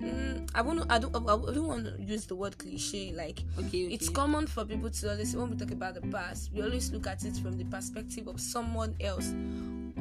mm, 0.00 0.48
i 0.54 0.60
want 0.60 0.82
to 0.82 0.92
I 0.92 0.98
don't, 0.98 1.14
I 1.16 1.36
don't 1.36 1.66
want 1.66 1.84
to 1.84 2.02
use 2.02 2.26
the 2.26 2.34
word 2.34 2.58
cliche 2.58 3.12
like 3.12 3.42
okay, 3.58 3.86
okay. 3.86 3.94
it's 3.94 4.08
common 4.08 4.46
for 4.46 4.64
people 4.64 4.90
to 4.90 5.10
always 5.10 5.36
when 5.36 5.50
we 5.50 5.56
talk 5.56 5.70
about 5.70 5.94
the 5.94 6.02
past 6.08 6.50
we 6.52 6.62
always 6.62 6.90
look 6.92 7.06
at 7.06 7.24
it 7.24 7.36
from 7.36 7.56
the 7.56 7.64
perspective 7.64 8.26
of 8.26 8.40
someone 8.40 8.94
else 9.00 9.32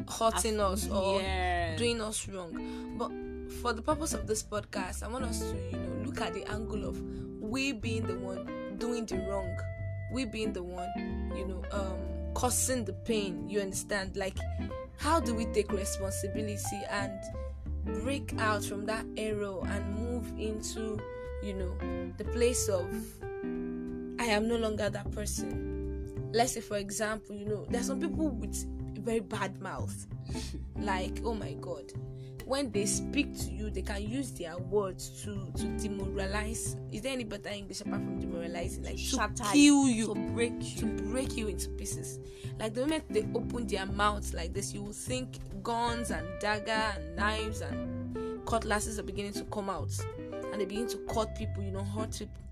hurting 0.09 0.59
us 0.59 0.89
or 0.89 1.21
yeah. 1.21 1.75
doing 1.77 2.01
us 2.01 2.27
wrong 2.27 2.95
but 2.97 3.11
for 3.61 3.73
the 3.73 3.81
purpose 3.81 4.13
of 4.13 4.27
this 4.27 4.43
podcast 4.43 5.03
i 5.03 5.07
want 5.07 5.23
us 5.23 5.39
to 5.39 5.55
you 5.71 5.77
know 5.77 6.05
look 6.05 6.21
at 6.21 6.33
the 6.33 6.43
angle 6.51 6.85
of 6.85 6.99
we 7.41 7.71
being 7.71 8.05
the 8.05 8.17
one 8.19 8.75
doing 8.77 9.05
the 9.05 9.17
wrong 9.29 9.55
we 10.11 10.25
being 10.25 10.53
the 10.53 10.63
one 10.63 10.89
you 11.35 11.47
know 11.47 11.63
um 11.71 12.14
causing 12.35 12.85
the 12.85 12.93
pain 12.93 13.49
you 13.49 13.59
understand 13.59 14.15
like 14.15 14.37
how 14.97 15.19
do 15.19 15.33
we 15.33 15.45
take 15.47 15.71
responsibility 15.71 16.81
and 16.91 17.11
break 18.03 18.33
out 18.39 18.63
from 18.63 18.85
that 18.85 19.05
arrow 19.17 19.61
and 19.69 19.95
move 19.95 20.31
into 20.37 20.99
you 21.41 21.53
know 21.53 21.75
the 22.17 22.23
place 22.25 22.69
of 22.69 22.87
i 24.19 24.25
am 24.25 24.47
no 24.47 24.55
longer 24.57 24.89
that 24.89 25.09
person 25.11 26.31
let's 26.31 26.53
say 26.53 26.61
for 26.61 26.77
example 26.77 27.35
you 27.35 27.45
know 27.45 27.65
there's 27.69 27.87
some 27.87 27.99
people 27.99 28.29
with 28.29 28.55
very 29.05 29.19
bad 29.19 29.61
mouth. 29.61 30.07
like, 30.79 31.21
oh 31.23 31.35
my 31.35 31.53
god. 31.61 31.93
When 32.45 32.71
they 32.71 32.85
speak 32.85 33.35
to 33.39 33.51
you, 33.51 33.71
they 33.71 33.81
can 33.81 34.07
use 34.07 34.31
their 34.31 34.55
words 34.57 35.23
to 35.23 35.51
to 35.57 35.63
demoralize. 35.79 36.77
Is 36.91 37.01
there 37.01 37.13
any 37.13 37.23
better 37.23 37.49
English 37.49 37.81
apart 37.81 38.01
from 38.03 38.19
demoralizing? 38.19 38.83
Like 38.83 38.97
to 38.97 39.01
Shatter 39.01 39.43
kill 39.51 39.87
you, 39.87 40.13
to 40.13 40.31
break 40.33 40.53
you, 40.59 40.81
to 40.81 40.85
break 40.85 41.35
you 41.35 41.47
into 41.47 41.69
pieces. 41.69 42.19
Like 42.59 42.75
the 42.75 42.81
moment 42.81 43.05
they 43.09 43.27
open 43.33 43.65
their 43.65 43.87
mouths 43.87 44.33
like 44.33 44.53
this, 44.53 44.73
you 44.73 44.83
will 44.83 44.93
think 44.93 45.39
guns 45.63 46.11
and 46.11 46.27
dagger 46.39 46.71
and 46.71 47.15
knives 47.15 47.61
and 47.61 48.45
cutlasses 48.45 48.99
are 48.99 49.03
beginning 49.03 49.33
to 49.33 49.43
come 49.45 49.69
out, 49.69 49.91
and 50.51 50.61
they 50.61 50.65
begin 50.65 50.87
to 50.89 50.97
cut 51.11 51.35
people, 51.35 51.63
you 51.63 51.71
know, 51.71 51.83
hurt 51.83 52.11
people. 52.11 52.43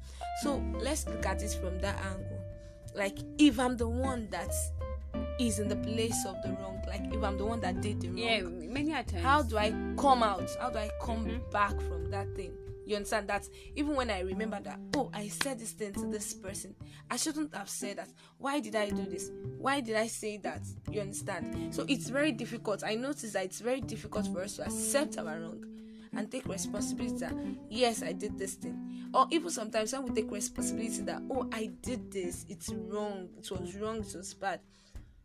So 0.42 0.64
let's 0.80 1.08
look 1.08 1.26
at 1.28 1.44
it 1.44 1.52
from 1.62 1.80
that 1.82 2.04
angle. 2.04 2.40
Like 2.96 3.20
if 3.38 3.60
I'm 3.60 3.78
the 3.78 3.88
one 3.88 4.28
that 4.32 4.52
is 5.40 5.60
in 5.60 5.68
the 5.68 5.76
place 5.78 6.26
of 6.26 6.42
the 6.44 6.50
wrong, 6.50 6.82
like 6.88 7.02
if 7.14 7.24
I'm 7.24 7.38
the 7.38 7.46
one 7.46 7.60
that 7.62 7.82
did 7.82 8.02
the 8.02 8.10
wrong, 8.10 8.18
Yeah, 8.18 8.42
many 8.70 8.92
a 8.94 9.04
times. 9.04 9.24
how 9.24 9.42
do 9.44 9.58
I 9.58 9.72
come 9.98 10.24
out? 10.24 10.50
How 10.60 10.70
do 10.70 10.78
I 10.80 10.90
come 11.02 11.26
Mhm. 11.26 11.52
back 11.52 11.80
from 11.82 12.10
that 12.12 12.34
thing? 12.36 12.54
You 12.86 12.98
understand 12.98 13.30
that 13.30 13.48
even 13.76 13.96
when 13.96 14.10
I 14.10 14.20
remember 14.20 14.60
that, 14.62 14.78
oh, 14.96 15.10
I 15.14 15.30
said 15.30 15.58
this 15.60 15.72
thing 15.72 15.94
to 15.94 16.06
this 16.12 16.34
person, 16.34 16.76
I 17.10 17.16
shouldn't 17.16 17.56
have 17.56 17.70
said 17.70 17.98
that. 17.98 18.10
Why 18.38 18.60
did 18.60 18.76
I 18.76 18.90
do 18.90 19.06
this? 19.06 19.32
Why 19.58 19.80
did 19.80 19.96
I 19.96 20.08
say 20.08 20.36
that? 20.38 20.62
You 20.92 21.00
understand? 21.02 21.74
So 21.74 21.86
it's 21.88 22.10
very 22.10 22.34
difficult. 22.34 22.84
I 22.84 22.96
notice 22.96 23.32
that 23.34 23.46
it's 23.46 23.62
very 23.62 23.80
difficult 23.80 24.28
for 24.28 24.42
us 24.42 24.58
to 24.58 24.64
accept 24.66 25.18
our 25.18 25.40
wrong 25.40 25.64
and 26.12 26.30
take 26.30 26.46
responsibility 26.48 27.18
that 27.20 27.34
yes, 27.70 28.04
I 28.04 28.12
did 28.12 28.38
this 28.38 28.56
thing. 28.56 29.10
Or 29.14 29.28
even 29.32 29.50
sometimes 29.50 29.94
when 29.94 30.04
we 30.04 30.10
take 30.22 30.30
responsibility 30.32 31.04
that 31.04 31.22
oh, 31.32 31.48
I 31.54 31.68
did 31.82 32.12
this, 32.12 32.46
it's 32.50 32.70
wrong, 32.74 33.30
it 33.38 33.50
was 33.50 33.76
wrong, 33.78 33.98
it 34.00 34.14
was 34.14 34.34
bad 34.34 34.60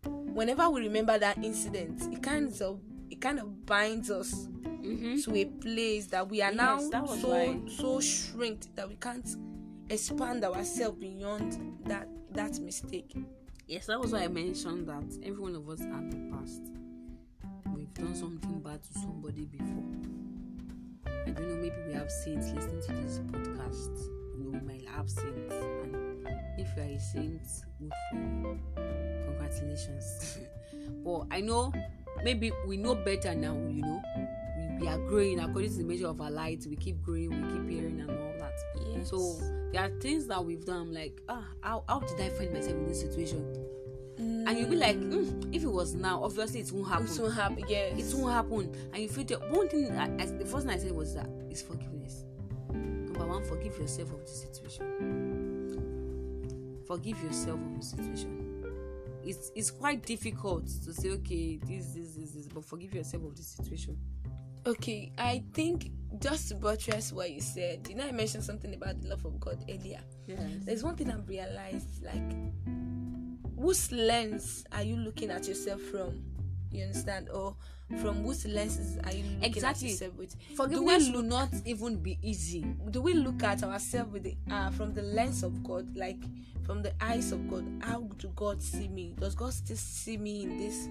whenever 0.04 0.68
we 0.70 0.82
remember 0.82 1.18
that 1.18 1.38
incident, 1.38 2.02
it 2.12 2.22
kind 2.22 2.52
of 2.60 2.80
it 3.10 3.20
kind 3.20 3.38
of 3.40 3.64
binds 3.66 4.10
us 4.10 4.46
Mhm. 4.82 5.24
to 5.24 5.34
a 5.36 5.44
place 5.46 6.06
that 6.08 6.28
we 6.28 6.40
are 6.42 6.52
Yes, 6.52 6.88
now 6.90 7.06
so 7.06 7.28
why. 7.30 7.60
so 7.68 8.00
shrinked 8.00 8.74
that 8.76 8.88
we 8.88 8.96
can't 8.96 9.26
expand 9.90 10.44
ourselves 10.44 10.98
beyond 10.98 11.58
that 11.84 12.08
that 12.32 12.60
mistake. 12.60 13.16
Yes, 13.66 13.86
that 13.86 13.98
was 14.00 14.12
why 14.12 14.20
I 14.24 14.28
mentioned 14.28 14.86
that 14.88 15.04
every 15.22 15.40
one 15.42 15.54
of 15.54 15.68
us 15.68 15.80
have 15.80 16.12
a 16.14 16.30
past. 16.36 16.62
We've 17.74 17.92
done 17.94 18.14
something 18.14 18.60
bad 18.60 18.82
to 18.82 18.92
somebody 18.98 19.44
before. 19.46 19.84
I 21.26 21.30
don't 21.30 21.48
know, 21.48 21.56
maybe 21.56 21.76
we 21.86 21.92
have 21.94 22.10
saints 22.10 22.50
listening 22.52 22.80
to 22.82 22.92
this 23.02 23.18
podcast. 23.20 23.98
You 24.36 24.44
know, 24.44 24.50
we 24.50 24.60
might 24.60 24.86
have 24.88 25.10
saints. 25.10 25.54
And 25.54 25.96
if 26.56 26.68
you 26.76 26.82
are 26.82 26.86
a 26.86 26.98
saint, 26.98 27.42
good 27.80 27.92
for 28.10 28.16
you. 28.16 28.58
Congratulations. 29.24 30.38
but 31.04 31.26
I 31.30 31.40
know 31.40 31.72
maybe 32.22 32.52
we 32.66 32.76
know 32.76 32.94
better 32.94 33.34
now, 33.34 33.54
you 33.70 33.82
know. 33.82 34.02
We, 34.56 34.80
we 34.80 34.88
are 34.88 34.98
growing 34.98 35.40
according 35.40 35.70
to 35.70 35.78
the 35.78 35.84
measure 35.84 36.08
of 36.08 36.20
our 36.20 36.30
light. 36.30 36.66
We 36.68 36.76
keep 36.76 37.02
growing, 37.02 37.30
we 37.30 37.52
keep 37.52 37.68
hearing 37.68 38.00
and 38.00 38.10
all 38.10 38.34
that. 38.38 38.54
Yes. 38.94 39.10
So 39.10 39.36
there 39.72 39.82
are 39.82 40.00
things 40.00 40.26
that 40.26 40.44
we've 40.44 40.64
done. 40.64 40.92
Like, 40.92 41.20
ah, 41.28 41.44
how, 41.62 41.84
how 41.88 42.00
did 42.00 42.20
I 42.20 42.28
find 42.30 42.52
myself 42.52 42.76
in 42.76 42.86
this 42.86 43.00
situation? 43.00 43.68
And 44.18 44.58
you'll 44.58 44.70
be 44.70 44.76
like, 44.76 44.96
mm, 44.96 45.54
if 45.54 45.62
it 45.62 45.70
was 45.70 45.94
now, 45.94 46.24
obviously 46.24 46.60
it 46.60 46.72
won't 46.72 46.88
happen. 46.88 47.06
it 47.06 47.20
won't 47.20 47.34
happen. 47.34 47.64
Yes. 47.68 48.12
It 48.12 48.16
won't 48.16 48.32
happen. 48.32 48.74
And 48.92 49.02
you 49.02 49.08
feel 49.08 49.24
the 49.24 49.36
one 49.50 49.68
thing. 49.68 49.92
I, 49.92 50.06
I, 50.06 50.26
the 50.26 50.44
first 50.44 50.66
thing 50.66 50.74
I 50.74 50.78
said 50.78 50.92
was 50.92 51.14
that 51.14 51.28
is 51.50 51.62
forgiveness. 51.62 52.24
Number 52.72 53.26
one, 53.26 53.44
forgive 53.44 53.78
yourself 53.78 54.12
of 54.12 54.20
the 54.22 54.32
situation. 54.32 55.27
Forgive 56.88 57.22
yourself 57.22 57.60
of 57.60 57.76
the 57.78 57.84
situation. 57.84 58.64
It's 59.22 59.52
it's 59.54 59.70
quite 59.70 60.04
difficult 60.06 60.66
to 60.84 60.92
say, 60.94 61.10
okay, 61.10 61.58
this, 61.66 61.88
this, 61.88 62.14
this, 62.14 62.30
this, 62.30 62.48
but 62.48 62.64
forgive 62.64 62.94
yourself 62.94 63.24
of 63.24 63.36
the 63.36 63.42
situation. 63.42 63.96
Okay, 64.66 65.12
I 65.18 65.44
think 65.52 65.90
just 66.18 66.48
to 66.48 66.54
buttress 66.54 67.12
what 67.12 67.30
you 67.30 67.40
said, 67.40 67.86
you 67.88 67.94
know, 67.94 68.06
I 68.06 68.12
mentioned 68.12 68.42
something 68.44 68.74
about 68.74 69.00
the 69.02 69.08
love 69.08 69.24
of 69.24 69.38
God 69.38 69.62
earlier. 69.68 70.00
Yes. 70.26 70.40
There's 70.64 70.82
one 70.82 70.96
thing 70.96 71.10
I've 71.10 71.28
realized, 71.28 72.02
like, 72.02 72.34
whose 73.58 73.92
lens 73.92 74.64
are 74.72 74.82
you 74.82 74.96
looking 74.96 75.30
at 75.30 75.46
yourself 75.46 75.80
from? 75.82 76.22
You 76.70 76.84
understand? 76.84 77.28
Or 77.30 77.56
from 78.00 78.22
whose 78.24 78.46
lenses 78.46 78.98
are 79.04 79.12
you 79.12 79.24
looking 79.24 79.44
Exactly. 79.44 79.88
at 79.88 79.92
yourself 79.92 80.14
with? 80.16 80.36
Forgiveness 80.54 81.06
do 81.06 81.12
we 81.12 81.16
will 81.18 81.28
not 81.28 81.48
even 81.64 81.96
be 81.96 82.18
easy. 82.22 82.64
do 82.90 83.00
we 83.00 83.14
look 83.14 83.42
at 83.42 83.62
ourselves 83.62 84.12
with 84.12 84.24
the 84.24 84.36
uh, 84.50 84.70
from 84.70 84.92
the 84.92 85.02
lens 85.02 85.42
of 85.42 85.62
God, 85.64 85.96
like 85.96 86.22
from 86.68 86.82
the 86.82 86.92
eyes 87.00 87.32
of 87.32 87.48
God? 87.50 87.64
How 87.80 88.02
do 88.18 88.28
God 88.36 88.62
see 88.62 88.88
me? 88.88 89.14
Does 89.18 89.34
God 89.34 89.54
still 89.54 89.78
see 89.78 90.18
me 90.18 90.42
in 90.42 90.58
this 90.58 90.86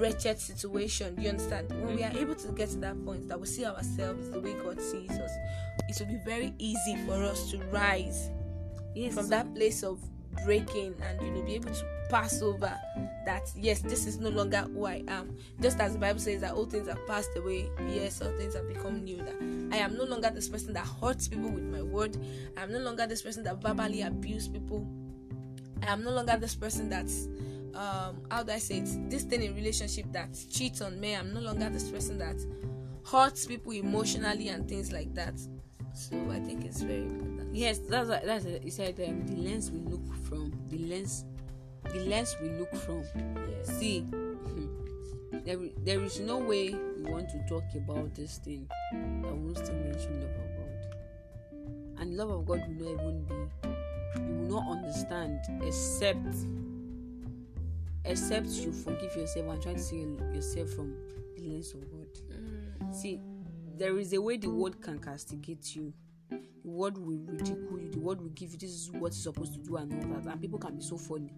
wretched 0.00 0.40
situation? 0.40 1.14
Do 1.14 1.22
you 1.22 1.28
understand? 1.28 1.70
When 1.70 1.94
we 1.94 2.02
are 2.02 2.10
able 2.10 2.34
to 2.34 2.48
get 2.48 2.70
to 2.70 2.76
that 2.78 3.02
point 3.04 3.28
that 3.28 3.40
we 3.40 3.46
see 3.46 3.64
ourselves 3.64 4.30
the 4.30 4.40
way 4.40 4.54
God 4.54 4.80
sees 4.80 5.12
us, 5.12 5.30
it 5.88 5.96
will 6.00 6.12
be 6.12 6.20
very 6.24 6.52
easy 6.58 6.96
for 7.06 7.14
us 7.22 7.52
to 7.52 7.58
rise 7.70 8.30
Yes. 8.96 9.14
from 9.14 9.28
that 9.28 9.54
place 9.54 9.84
of 9.84 10.00
breaking 10.44 10.94
and 11.02 11.20
you 11.22 11.30
know 11.30 11.42
be 11.42 11.54
able 11.54 11.70
to 11.72 11.84
pass 12.10 12.42
over 12.42 12.78
that 13.24 13.50
yes 13.56 13.80
this 13.80 14.06
is 14.06 14.18
no 14.18 14.28
longer 14.28 14.58
who 14.72 14.86
i 14.86 15.02
am. 15.08 15.36
Just 15.60 15.80
as 15.80 15.94
the 15.94 15.98
bible 15.98 16.20
says 16.20 16.40
that 16.42 16.52
all 16.52 16.66
things 16.66 16.88
have 16.88 17.04
passed 17.06 17.30
away 17.36 17.68
yes 17.88 18.20
all 18.20 18.30
things 18.36 18.54
have 18.54 18.68
become 18.68 19.02
new. 19.04 19.18
That 19.18 19.36
i 19.74 19.78
am 19.78 19.96
no 19.96 20.04
longer 20.04 20.30
this 20.30 20.48
person 20.48 20.72
that 20.74 20.86
hurts 21.00 21.28
people 21.28 21.50
with 21.50 21.64
my 21.64 21.82
word. 21.82 22.16
I 22.56 22.62
am 22.62 22.72
no 22.72 22.78
longer 22.78 23.06
this 23.06 23.22
person 23.22 23.42
that 23.44 23.60
verbally 23.62 24.02
abuse 24.02 24.48
people. 24.48 24.86
I 25.82 25.92
am 25.92 26.02
no 26.02 26.10
longer 26.10 26.36
this 26.38 26.54
person 26.54 26.88
that's 26.88 27.28
um 27.74 28.22
how 28.30 28.42
do 28.42 28.52
i 28.52 28.58
say 28.58 28.78
it? 28.78 29.10
This 29.10 29.24
thing 29.24 29.42
in 29.42 29.54
relationship 29.54 30.06
that 30.12 30.36
cheats 30.50 30.80
on 30.80 31.00
me. 31.00 31.14
I'm 31.14 31.32
no 31.32 31.40
longer 31.40 31.68
this 31.70 31.90
person 31.90 32.18
that 32.18 32.36
hurts 33.10 33.46
people 33.46 33.72
emotionally 33.72 34.48
and 34.48 34.68
things 34.68 34.92
like 34.92 35.14
that. 35.14 35.38
So 35.94 36.16
i 36.30 36.40
think 36.40 36.64
it's 36.64 36.82
very 36.82 37.02
important. 37.02 37.54
Yes, 37.54 37.78
that's 37.78 38.08
what, 38.08 38.24
that's. 38.24 38.44
He 38.44 38.70
said 38.70 38.98
um, 39.06 39.26
the 39.28 39.36
lens 39.36 39.70
we 39.70 39.78
look 39.78 40.02
from, 40.24 40.52
the 40.68 40.78
lens, 40.78 41.24
the 41.92 42.00
lens 42.00 42.36
we 42.40 42.50
look 42.50 42.74
from. 42.74 43.04
See, 43.62 44.06
there 45.44 45.58
there 45.84 46.02
is 46.02 46.20
no 46.20 46.38
way 46.38 46.74
we 46.96 47.10
want 47.10 47.28
to 47.30 47.38
talk 47.48 47.64
about 47.74 48.14
this 48.14 48.38
thing 48.38 48.68
that 48.92 49.56
still 49.56 49.74
mention 49.74 50.20
love 50.20 50.30
of 50.30 50.56
God, 50.56 52.00
and 52.00 52.16
love 52.16 52.30
of 52.30 52.46
God 52.46 52.62
will 52.68 52.94
not 52.94 53.02
even 53.02 53.24
be. 53.24 53.68
You 54.16 54.34
will 54.34 54.60
not 54.60 54.76
understand 54.78 55.40
except 55.62 56.36
except 58.04 58.48
you 58.48 58.72
forgive 58.72 59.16
yourself 59.16 59.48
and 59.48 59.62
try 59.62 59.72
to 59.74 59.78
see 59.78 60.06
yourself 60.32 60.70
from 60.70 60.94
the 61.36 61.42
lens 61.42 61.74
of 61.74 61.80
God. 61.90 62.06
Mm. 62.30 62.94
See, 62.94 63.20
there 63.76 63.98
is 63.98 64.12
a 64.12 64.20
way 64.20 64.36
the 64.36 64.50
world 64.50 64.80
can 64.80 64.98
castigate 64.98 65.74
you. 65.74 65.92
The 66.30 66.70
world 66.70 66.96
will 66.98 67.18
ridicule 67.26 67.80
you. 67.80 67.90
The 67.90 67.98
world 67.98 68.20
will 68.20 68.30
give 68.30 68.52
you 68.52 68.58
this 68.58 68.70
is 68.70 68.90
what 68.92 69.12
you're 69.12 69.12
supposed 69.12 69.54
to 69.54 69.60
do 69.60 69.76
and 69.76 69.92
all 70.14 70.20
that. 70.20 70.32
And 70.32 70.40
people 70.40 70.58
can 70.58 70.76
be 70.76 70.82
so 70.82 70.96
funny. 70.96 71.32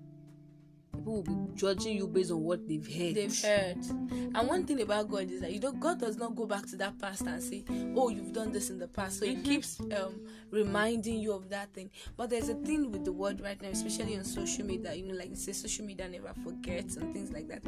People 1.06 1.22
will 1.22 1.46
be 1.46 1.54
judging 1.54 1.96
you 1.96 2.08
based 2.08 2.32
on 2.32 2.42
what 2.42 2.66
they've 2.66 2.84
heard. 2.84 3.14
they've 3.14 3.40
heard. 3.40 3.78
And 4.10 4.48
one 4.48 4.66
thing 4.66 4.80
about 4.82 5.08
God 5.08 5.30
is 5.30 5.40
that 5.40 5.52
you 5.52 5.60
know 5.60 5.70
God 5.70 6.00
does 6.00 6.16
not 6.16 6.34
go 6.34 6.46
back 6.46 6.66
to 6.66 6.76
that 6.78 6.98
past 6.98 7.22
and 7.22 7.40
say, 7.40 7.64
"Oh, 7.94 8.08
you've 8.08 8.32
done 8.32 8.50
this 8.50 8.70
in 8.70 8.78
the 8.80 8.88
past." 8.88 9.20
So 9.20 9.26
He 9.26 9.36
keeps 9.36 9.78
um, 9.78 10.26
reminding 10.50 11.20
you 11.20 11.32
of 11.32 11.48
that 11.50 11.72
thing. 11.72 11.90
But 12.16 12.30
there's 12.30 12.48
a 12.48 12.54
thing 12.54 12.90
with 12.90 13.04
the 13.04 13.12
word 13.12 13.40
right 13.40 13.60
now, 13.62 13.68
especially 13.68 14.18
on 14.18 14.24
social 14.24 14.64
media. 14.64 14.94
You 14.94 15.04
know, 15.06 15.14
like 15.14 15.30
it 15.30 15.38
says, 15.38 15.60
social 15.60 15.84
media 15.84 16.08
never 16.08 16.32
forgets 16.42 16.96
and 16.96 17.12
things 17.12 17.30
like 17.30 17.46
that. 17.50 17.62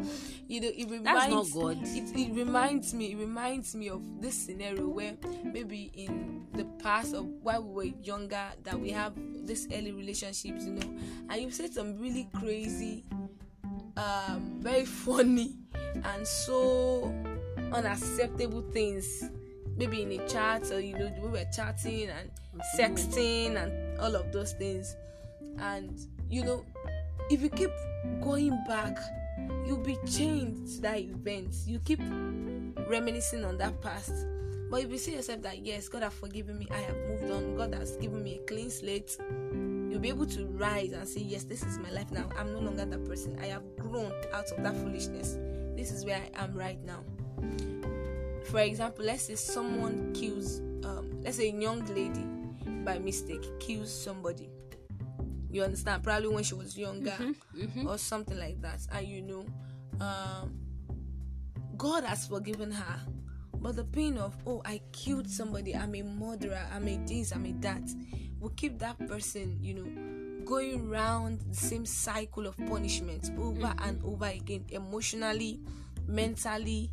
You 0.48 0.60
know, 0.60 0.70
it 0.74 0.90
reminds. 0.90 1.04
That's 1.04 1.54
not 1.54 1.62
God. 1.62 1.78
It, 1.82 2.18
it 2.18 2.34
reminds 2.34 2.92
me. 2.92 3.12
It 3.12 3.18
reminds 3.18 3.72
me 3.76 3.88
of 3.88 4.02
this 4.20 4.34
scenario 4.34 4.88
where 4.88 5.14
maybe 5.44 5.92
in 5.94 6.44
the 6.54 6.64
past 6.82 7.14
of 7.14 7.24
while 7.40 7.62
we 7.62 7.72
were 7.72 7.96
younger 8.02 8.46
that 8.64 8.80
we 8.80 8.90
have 8.90 9.12
this 9.46 9.68
early 9.72 9.92
relationships, 9.92 10.64
you 10.64 10.72
know, 10.72 10.96
and 11.30 11.40
you've 11.40 11.54
said 11.54 11.72
some 11.72 11.96
really 11.98 12.28
crazy 12.34 13.04
um 13.98 14.58
very 14.60 14.84
funny 14.84 15.56
and 16.04 16.26
so 16.26 17.12
unacceptable 17.72 18.62
things. 18.72 19.24
Maybe 19.76 20.02
in 20.02 20.12
a 20.12 20.28
chat 20.28 20.70
or 20.70 20.80
you 20.80 20.96
know 20.96 21.12
we 21.20 21.28
were 21.28 21.44
chatting 21.54 22.08
and 22.08 22.30
sexting 22.76 23.56
and 23.62 23.98
all 24.00 24.14
of 24.14 24.32
those 24.32 24.52
things. 24.52 24.96
And 25.58 25.98
you 26.30 26.44
know 26.44 26.64
if 27.30 27.42
you 27.42 27.50
keep 27.50 27.70
going 28.22 28.56
back 28.66 28.96
you'll 29.66 29.78
be 29.78 29.98
chained 30.06 30.66
to 30.68 30.80
that 30.82 30.98
event. 30.98 31.54
You 31.66 31.78
keep 31.80 32.00
reminiscing 32.88 33.44
on 33.44 33.58
that 33.58 33.80
past. 33.82 34.12
But 34.70 34.82
if 34.82 34.90
you 34.90 34.98
see 34.98 35.14
yourself 35.14 35.42
that 35.42 35.64
yes 35.64 35.88
god 35.88 36.02
has 36.02 36.12
forgiven 36.12 36.58
me 36.58 36.68
i 36.70 36.76
have 36.76 36.96
moved 37.08 37.30
on. 37.32 37.56
God 37.56 37.74
has 37.74 37.96
given 37.96 38.22
me 38.22 38.36
a 38.36 38.46
clean 38.46 38.70
slate 38.70 39.16
you'll 39.98 40.02
be 40.02 40.08
able 40.10 40.26
to 40.26 40.46
rise 40.46 40.92
and 40.92 41.08
say 41.08 41.20
yes 41.20 41.42
this 41.44 41.64
is 41.64 41.76
my 41.78 41.90
life 41.90 42.10
now. 42.12 42.28
I'm 42.38 42.52
no 42.52 42.60
longer 42.60 42.84
that 42.84 43.04
person. 43.04 43.36
I 43.42 43.46
have 43.46 43.62
grown 43.76 44.12
out 44.32 44.48
of 44.52 44.62
that 44.62 44.76
foolishness. 44.76 45.36
This 45.76 45.90
is 45.90 46.04
where 46.04 46.20
i 46.36 46.44
am 46.44 46.54
right 46.54 46.78
now. 46.84 47.02
For 48.44 48.60
example 48.60 49.04
let's 49.04 49.22
say 49.24 49.34
someone 49.34 50.12
kills 50.14 50.60
um, 50.84 51.20
let's 51.22 51.36
say 51.38 51.50
a 51.50 51.52
young 51.52 51.84
lady 51.94 52.24
by 52.84 52.98
mistake 53.00 53.44
kills 53.58 53.92
somebody. 53.92 54.48
You 55.50 55.64
understand? 55.64 56.04
Probably 56.04 56.28
when 56.28 56.44
she 56.44 56.54
was 56.54 56.78
younger 56.78 57.16
Mhm. 57.56 57.86
or 57.86 57.98
something 57.98 58.38
like 58.38 58.60
that. 58.62 58.80
And 58.92 59.06
you 59.06 59.22
know 59.22 59.46
um, 60.00 60.54
God 61.76 62.04
has 62.04 62.26
forgiven 62.28 62.70
her. 62.70 63.00
But 63.60 63.74
the 63.74 63.82
pain 63.84 64.18
of, 64.18 64.36
oh, 64.46 64.62
I 64.64 64.80
killed 64.92 65.28
somebody, 65.28 65.74
I'm 65.74 65.92
a 65.96 66.02
murderer, 66.02 66.64
I'm 66.72 66.86
a 66.86 66.96
this, 66.98 67.32
I'm 67.32 67.44
a 67.44 67.50
that, 67.54 67.82
will 68.40 68.50
keep 68.50 68.78
that 68.78 68.98
person, 69.06 69.58
you 69.60 69.74
know, 69.74 70.44
going 70.44 70.88
round 70.88 71.40
the 71.40 71.56
same 71.56 71.84
cycle 71.84 72.46
of 72.46 72.56
punishment 72.66 73.30
over 73.38 73.60
mm-hmm. 73.60 73.88
and 73.88 74.02
over 74.04 74.26
again, 74.26 74.64
emotionally, 74.70 75.60
mentally, 76.06 76.90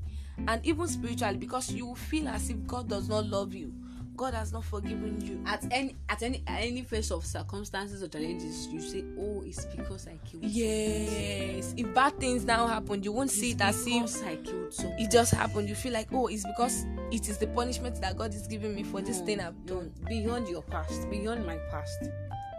and 0.47 0.65
even 0.65 0.87
spiritually, 0.87 1.37
because 1.37 1.71
you 1.71 1.85
will 1.85 1.95
feel 1.95 2.27
as 2.27 2.49
if 2.49 2.65
God 2.67 2.89
does 2.89 3.07
not 3.07 3.25
love 3.27 3.53
you 3.53 3.73
God 4.15 4.33
has 4.33 4.51
not 4.51 4.63
forgiven 4.63 5.19
you. 5.21 5.41
At 5.45 5.65
any 5.71 5.95
at 6.09 6.23
any 6.23 6.43
at 6.47 6.61
any 6.61 6.83
phase 6.83 7.11
of 7.11 7.25
circumstances 7.25 8.01
or 8.01 8.07
challenges, 8.07 8.67
you 8.67 8.81
say, 8.81 9.03
"Oh, 9.19 9.43
it's 9.45 9.65
because 9.65 10.07
I 10.07 10.17
killed." 10.25 10.43
Yes. 10.43 11.73
If 11.77 11.93
bad 11.93 12.19
things 12.19 12.45
now 12.45 12.67
happen, 12.67 13.03
you 13.03 13.11
won't 13.11 13.29
it's 13.29 13.39
see 13.39 13.51
it 13.51 13.61
as 13.61 13.85
if 13.85 14.23
I 14.23 14.35
killed 14.37 14.73
someone. 14.73 14.99
it 14.99 15.11
just 15.11 15.33
happened. 15.33 15.69
You 15.69 15.75
feel 15.75 15.93
like, 15.93 16.07
"Oh, 16.11 16.27
it's 16.27 16.45
because 16.45 16.85
it 17.11 17.27
is 17.29 17.37
the 17.37 17.47
punishment 17.47 18.01
that 18.01 18.17
God 18.17 18.33
is 18.33 18.47
giving 18.47 18.75
me 18.75 18.83
for 18.83 19.01
this 19.01 19.19
thing 19.21 19.39
I've 19.39 19.65
done." 19.65 19.91
Beyond 20.07 20.47
your 20.47 20.63
past, 20.63 21.09
beyond 21.09 21.45
my 21.45 21.57
past, 21.69 22.09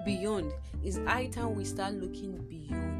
beyond 0.05 0.53
is 0.85 0.99
high 1.07 1.27
time 1.27 1.55
we 1.55 1.65
start 1.65 1.95
looking 1.95 2.37
beyond 2.49 2.96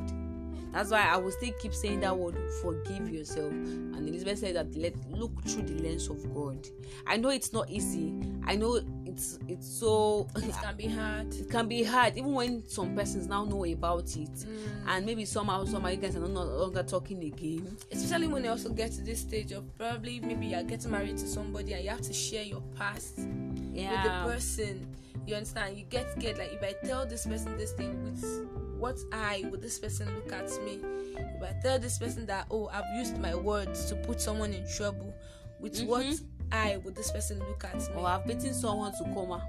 that's 0.77 0.91
why 0.91 1.09
I 1.09 1.17
will 1.17 1.31
still 1.31 1.53
keep 1.59 1.73
saying 1.73 2.01
that 2.01 2.15
word 2.15 2.37
forgive 2.61 3.09
yourself. 3.09 3.51
And 3.51 4.07
Elizabeth 4.07 4.41
said 4.41 4.57
that 4.57 4.77
let 4.77 4.95
look 5.11 5.33
through 5.45 5.63
the 5.63 5.83
lens 5.83 6.09
of 6.09 6.35
God. 6.35 6.69
I 7.07 7.17
know 7.17 7.31
it's 7.31 7.51
not 7.55 7.71
easy. 7.71 8.15
I 8.45 8.57
know 8.57 8.83
it's 9.07 9.39
it's 9.49 9.67
so 9.67 10.29
it 10.37 10.55
can 10.63 10.77
be 10.77 10.87
hard. 10.87 11.33
It 11.35 11.49
can 11.49 11.67
be 11.67 11.83
hard, 11.83 12.19
even 12.19 12.35
when 12.35 12.69
some 12.69 12.95
persons 12.95 13.27
now 13.27 13.47
know 13.47 13.65
about 13.65 14.15
it. 14.17 14.31
Mm. 14.35 14.59
And 14.89 15.07
maybe 15.07 15.25
somehow 15.25 15.65
somehow 15.65 15.89
you 15.89 15.97
guys 15.97 16.15
are 16.15 16.21
no 16.21 16.43
longer 16.43 16.83
talking 16.83 17.25
again. 17.25 17.75
Especially 17.91 18.29
when 18.29 18.45
you 18.45 18.51
also 18.51 18.69
get 18.69 18.93
to 18.93 19.01
this 19.01 19.21
stage 19.21 19.53
of 19.53 19.65
probably 19.79 20.21
maybe 20.21 20.45
you're 20.45 20.63
getting 20.63 20.91
married 20.91 21.17
to 21.17 21.27
somebody 21.27 21.73
and 21.73 21.85
you 21.85 21.89
have 21.89 22.03
to 22.03 22.13
share 22.13 22.45
your 22.45 22.63
past 22.77 23.21
yeah. 23.73 23.93
with 23.93 24.13
the 24.13 24.33
person. 24.35 24.87
You 25.27 25.37
understand? 25.37 25.79
You 25.79 25.85
get 25.85 26.13
scared 26.13 26.37
like 26.37 26.53
if 26.53 26.63
I 26.63 26.87
tell 26.87 27.07
this 27.07 27.27
person 27.27 27.57
this 27.57 27.73
thing 27.73 28.05
with 28.05 28.23
what 28.87 28.99
eye 29.13 29.43
would 29.51 29.61
this 29.61 29.81
person 29.81 30.07
look 30.15 30.33
at 30.33 30.49
me? 30.65 30.79
If 31.17 31.43
I 31.43 31.57
tell 31.61 31.77
this 31.77 31.99
person 31.99 32.25
that, 32.27 32.47
oh, 32.53 32.69
I've 32.73 32.85
used 32.97 33.19
my 33.19 33.35
words 33.35 33.87
to 33.87 33.97
put 33.97 34.21
someone 34.21 34.53
in 34.53 34.65
trouble, 34.77 35.13
with 35.59 35.75
mm-hmm. 35.75 35.89
what 35.89 36.07
eye 36.53 36.77
would 36.85 36.95
this 36.95 37.11
person 37.11 37.41
look 37.41 37.65
at 37.65 37.75
me? 37.77 37.87
Or 37.97 38.03
oh, 38.03 38.05
I've 38.05 38.25
beaten 38.25 38.55
someone 38.55 38.93
to 38.93 39.05
coma. 39.13 39.43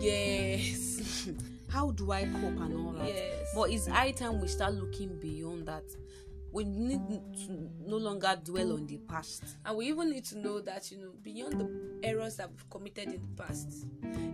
Yes. 0.00 1.28
How 1.68 1.90
do 1.90 2.12
I 2.12 2.22
cope 2.22 2.42
and 2.62 2.74
all 2.86 2.92
that? 2.92 3.08
Yes. 3.08 3.52
But 3.54 3.70
it's 3.70 3.86
high 3.86 4.12
time 4.12 4.40
we 4.40 4.48
start 4.48 4.72
looking 4.72 5.20
beyond 5.20 5.66
that 5.66 5.84
we 6.50 6.64
need 6.64 6.98
to 7.46 7.68
no 7.86 7.98
longer 7.98 8.34
dwell 8.42 8.72
on 8.72 8.86
the 8.86 8.96
past 8.96 9.42
and 9.66 9.76
we 9.76 9.86
even 9.88 10.08
need 10.10 10.24
to 10.24 10.38
know 10.38 10.60
that 10.60 10.90
you 10.90 10.96
know 10.96 11.10
beyond 11.22 11.60
the 11.60 11.68
errors 12.02 12.36
that 12.36 12.48
we've 12.50 12.70
committed 12.70 13.08
in 13.12 13.20
the 13.20 13.42
past 13.42 13.86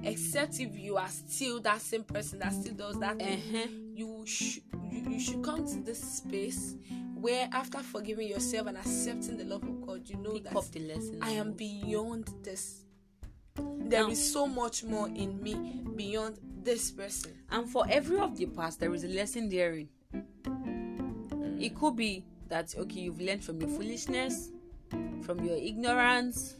except 0.05 0.61
if 0.61 0.79
you 0.79 0.97
are 0.97 1.09
still 1.09 1.61
that 1.61 1.81
same 1.81 2.05
person 2.05 2.39
that 2.39 2.53
still 2.53 2.75
does 2.75 2.97
that 3.01 3.21
uh-huh. 3.21 3.67
You 3.95 4.25
should 4.27 4.63
you, 4.91 5.11
you 5.11 5.21
should 5.21 5.43
come 5.43 5.67
to 5.67 5.77
this 5.81 6.01
space 6.03 6.77
where 7.15 7.49
after 7.53 7.79
forgiving 7.79 8.29
yourself 8.29 8.67
and 8.67 8.77
accepting 8.77 9.37
the 9.37 9.45
love 9.45 9.63
of 9.63 9.87
god 9.87 10.09
you 10.09 10.17
know 10.17 10.33
Pick 10.33 10.45
that 10.45 10.57
up 10.57 10.71
the 10.71 10.81
lesson 10.81 11.19
i 11.23 11.31
am 11.31 11.53
beyond 11.53 12.29
this. 12.43 12.81
There 13.57 14.03
now, 14.03 14.11
is 14.11 14.33
so 14.33 14.47
much 14.47 14.83
more 14.83 15.09
in 15.09 15.41
me 15.41 15.83
beyond 15.95 16.39
this 16.65 16.91
person. 16.91 17.33
And 17.51 17.69
for 17.71 17.85
every 17.89 18.19
of 18.19 18.37
the 18.37 18.47
past 18.47 18.81
there 18.81 18.93
is 18.95 19.05
a 19.05 19.09
lesson 19.09 19.49
therein. 19.49 19.89
It 21.61 21.77
could 21.77 21.95
be 21.95 22.25
that 22.49 22.75
okay 22.77 23.01
you've 23.01 23.21
learned 23.21 23.45
from 23.45 23.61
your 23.61 23.71
foolishness 23.71 24.51
from 25.25 25.43
your 25.45 25.57
ignorance 25.57 26.57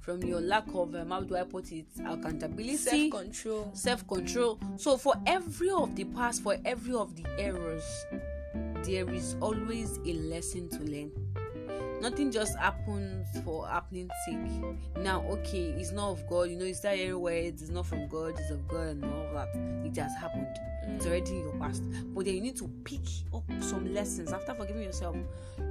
from 0.00 0.22
your 0.22 0.40
lack 0.40 0.66
of 0.68 0.94
um, 0.94 1.10
how 1.10 1.20
do 1.20 1.36
i 1.36 1.42
put 1.44 1.70
it 1.72 1.86
accountability 2.06 2.76
self-control. 2.76 3.70
self-control. 3.74 4.58
So 4.76 4.96
for 4.96 5.14
every 5.26 5.70
of 5.70 5.94
the 5.94 6.04
past 6.04 6.42
for 6.42 6.56
every 6.64 6.94
of 6.94 7.14
the 7.14 7.24
errors 7.38 7.84
there 8.84 9.08
is 9.10 9.36
always 9.40 9.98
a 10.06 10.14
lesson 10.14 10.68
to 10.70 10.78
learn. 10.80 11.10
Nothing 12.00 12.32
just 12.32 12.56
happens 12.58 13.26
for 13.44 13.68
happening 13.68 14.08
sake. 14.24 15.02
Now 15.02 15.22
okay 15.28 15.74
it's 15.76 15.92
not 15.92 16.10
of 16.10 16.26
god. 16.28 16.48
You 16.48 16.56
know 16.56 16.64
it's 16.64 16.80
that 16.80 16.98
everywhere 16.98 17.34
it's 17.36 17.68
not 17.68 17.86
from 17.86 18.08
god 18.08 18.34
it's 18.38 18.50
of 18.50 18.66
god 18.68 18.88
and 18.88 19.04
all 19.04 19.28
that. 19.34 19.48
It 19.84 19.96
has 20.00 20.14
happened. 20.16 20.46
It's 20.88 21.06
already 21.06 21.32
in 21.32 21.42
your 21.42 21.52
past. 21.56 21.82
But 22.14 22.24
then 22.24 22.34
you 22.36 22.40
need 22.40 22.56
to 22.56 22.68
pick 22.84 23.02
up 23.34 23.44
some 23.60 23.92
lessons 23.92 24.32
after 24.32 24.54
forgiving 24.54 24.82
yourself. 24.82 25.14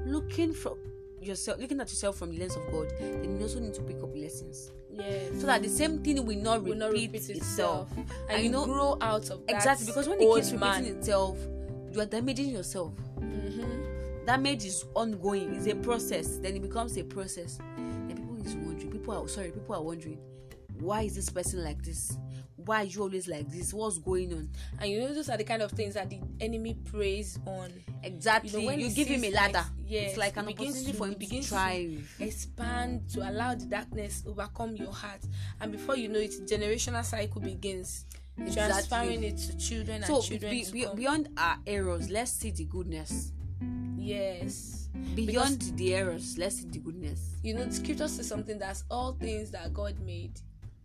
Looking 0.05 0.53
from 0.53 0.77
yourself 1.21 1.59
looking 1.59 1.79
at 1.79 1.89
yourself 1.89 2.17
from 2.17 2.31
the 2.31 2.39
lens 2.39 2.55
of 2.55 2.65
god 2.71 2.87
then 2.99 3.37
you 3.37 3.41
also 3.43 3.59
need 3.59 3.73
to 3.73 3.81
pick 3.81 4.01
up 4.01 4.15
lessons. 4.15 4.71
Yes. 4.91 5.39
So 5.39 5.47
that 5.47 5.61
the 5.61 5.69
same 5.69 5.99
thing 5.99 6.25
will 6.25 6.37
not 6.37 6.59
repeat, 6.59 6.69
will 6.69 6.77
not 6.77 6.91
repeat 6.91 7.29
itself. 7.29 7.89
and, 7.95 8.09
and, 8.29 8.43
you 8.43 8.49
know 8.49 8.65
grow 8.65 8.97
out 9.01 9.29
of 9.29 9.41
exactly 9.47 9.85
because 9.85 10.09
when 10.09 10.19
it 10.21 10.33
keeps 10.35 10.51
repeating 10.51 10.97
itself 10.97 11.37
you 11.91 12.01
are 12.01 12.05
damaging 12.05 12.49
yourself. 12.49 12.93
Mm-hmm. 13.19 14.25
damage 14.25 14.65
is 14.65 14.85
ongoing. 14.93 15.55
It's 15.55 15.67
a 15.67 15.75
process. 15.75 16.37
Then 16.37 16.55
it 16.55 16.61
becomes 16.61 16.97
a 16.97 17.03
process. 17.03 17.59
And 17.77 18.15
people 18.15 18.37
is 18.45 18.55
wondering. 18.55 18.91
People 18.91 19.23
are 19.23 19.27
sorry 19.27 19.51
people 19.51 19.75
are 19.75 19.81
wondering 19.81 20.19
why 20.79 21.01
is 21.01 21.15
this 21.15 21.29
person 21.29 21.63
like 21.63 21.83
this 21.83 22.17
why 22.69 22.83
are 22.83 22.85
you 22.85 23.01
always 23.01 23.27
like 23.27 23.49
this? 23.49 23.73
What's 23.73 23.97
going 23.97 24.31
on? 24.31 24.47
And 24.77 24.91
you 24.91 24.99
know 24.99 25.11
those 25.11 25.27
are 25.27 25.37
the 25.37 25.43
kind 25.43 25.63
of 25.63 25.71
things 25.71 25.95
that 25.95 26.07
the 26.07 26.19
enemy 26.39 26.75
preys 26.85 27.39
on. 27.47 27.73
Exactly 28.03 28.51
you, 28.51 28.59
know, 28.59 28.65
when 28.67 28.79
you 28.79 28.91
give 28.91 29.07
him 29.07 29.23
a 29.23 29.31
ladder. 29.31 29.53
Like, 29.53 29.65
yes, 29.87 30.09
it's 30.09 30.17
like 30.19 30.37
an 30.37 30.49
opportunity 30.49 30.91
for 30.91 31.07
him 31.07 31.15
to 31.15 31.41
thrive 31.41 32.15
to 32.19 32.23
expand 32.23 33.09
to 33.09 33.27
allow 33.27 33.55
the 33.55 33.65
darkness 33.65 34.21
to 34.21 34.29
overcome 34.29 34.75
your 34.75 34.93
heart. 34.93 35.21
And 35.59 35.71
before 35.71 35.97
you 35.97 36.09
know 36.09 36.19
it 36.19 36.31
generational 36.47 37.03
cycle 37.03 37.41
begins. 37.41 38.05
Exactly. 38.37 38.87
transferring 38.87 39.23
it 39.25 39.37
to 39.37 39.57
children 39.57 40.01
so 40.01 40.15
and 40.15 40.23
children 40.23 40.51
be, 40.51 40.65
be, 40.71 40.87
beyond 40.95 41.27
our 41.35 41.57
errors 41.67 42.09
let's 42.09 42.31
see 42.31 42.51
the 42.51 42.63
goodness. 42.65 43.33
Yes. 43.97 44.87
Beyond 45.13 45.59
because, 45.59 45.73
the 45.73 45.93
errors 45.93 46.37
let's 46.37 46.61
see 46.61 46.69
the 46.69 46.79
goodness. 46.79 47.35
You 47.43 47.55
know 47.55 47.65
the 47.65 47.73
scripture 47.73 48.07
says 48.07 48.29
something 48.29 48.57
that's 48.57 48.85
all 48.89 49.13
things 49.13 49.51
that 49.51 49.73
god 49.73 49.99
made 49.99 50.39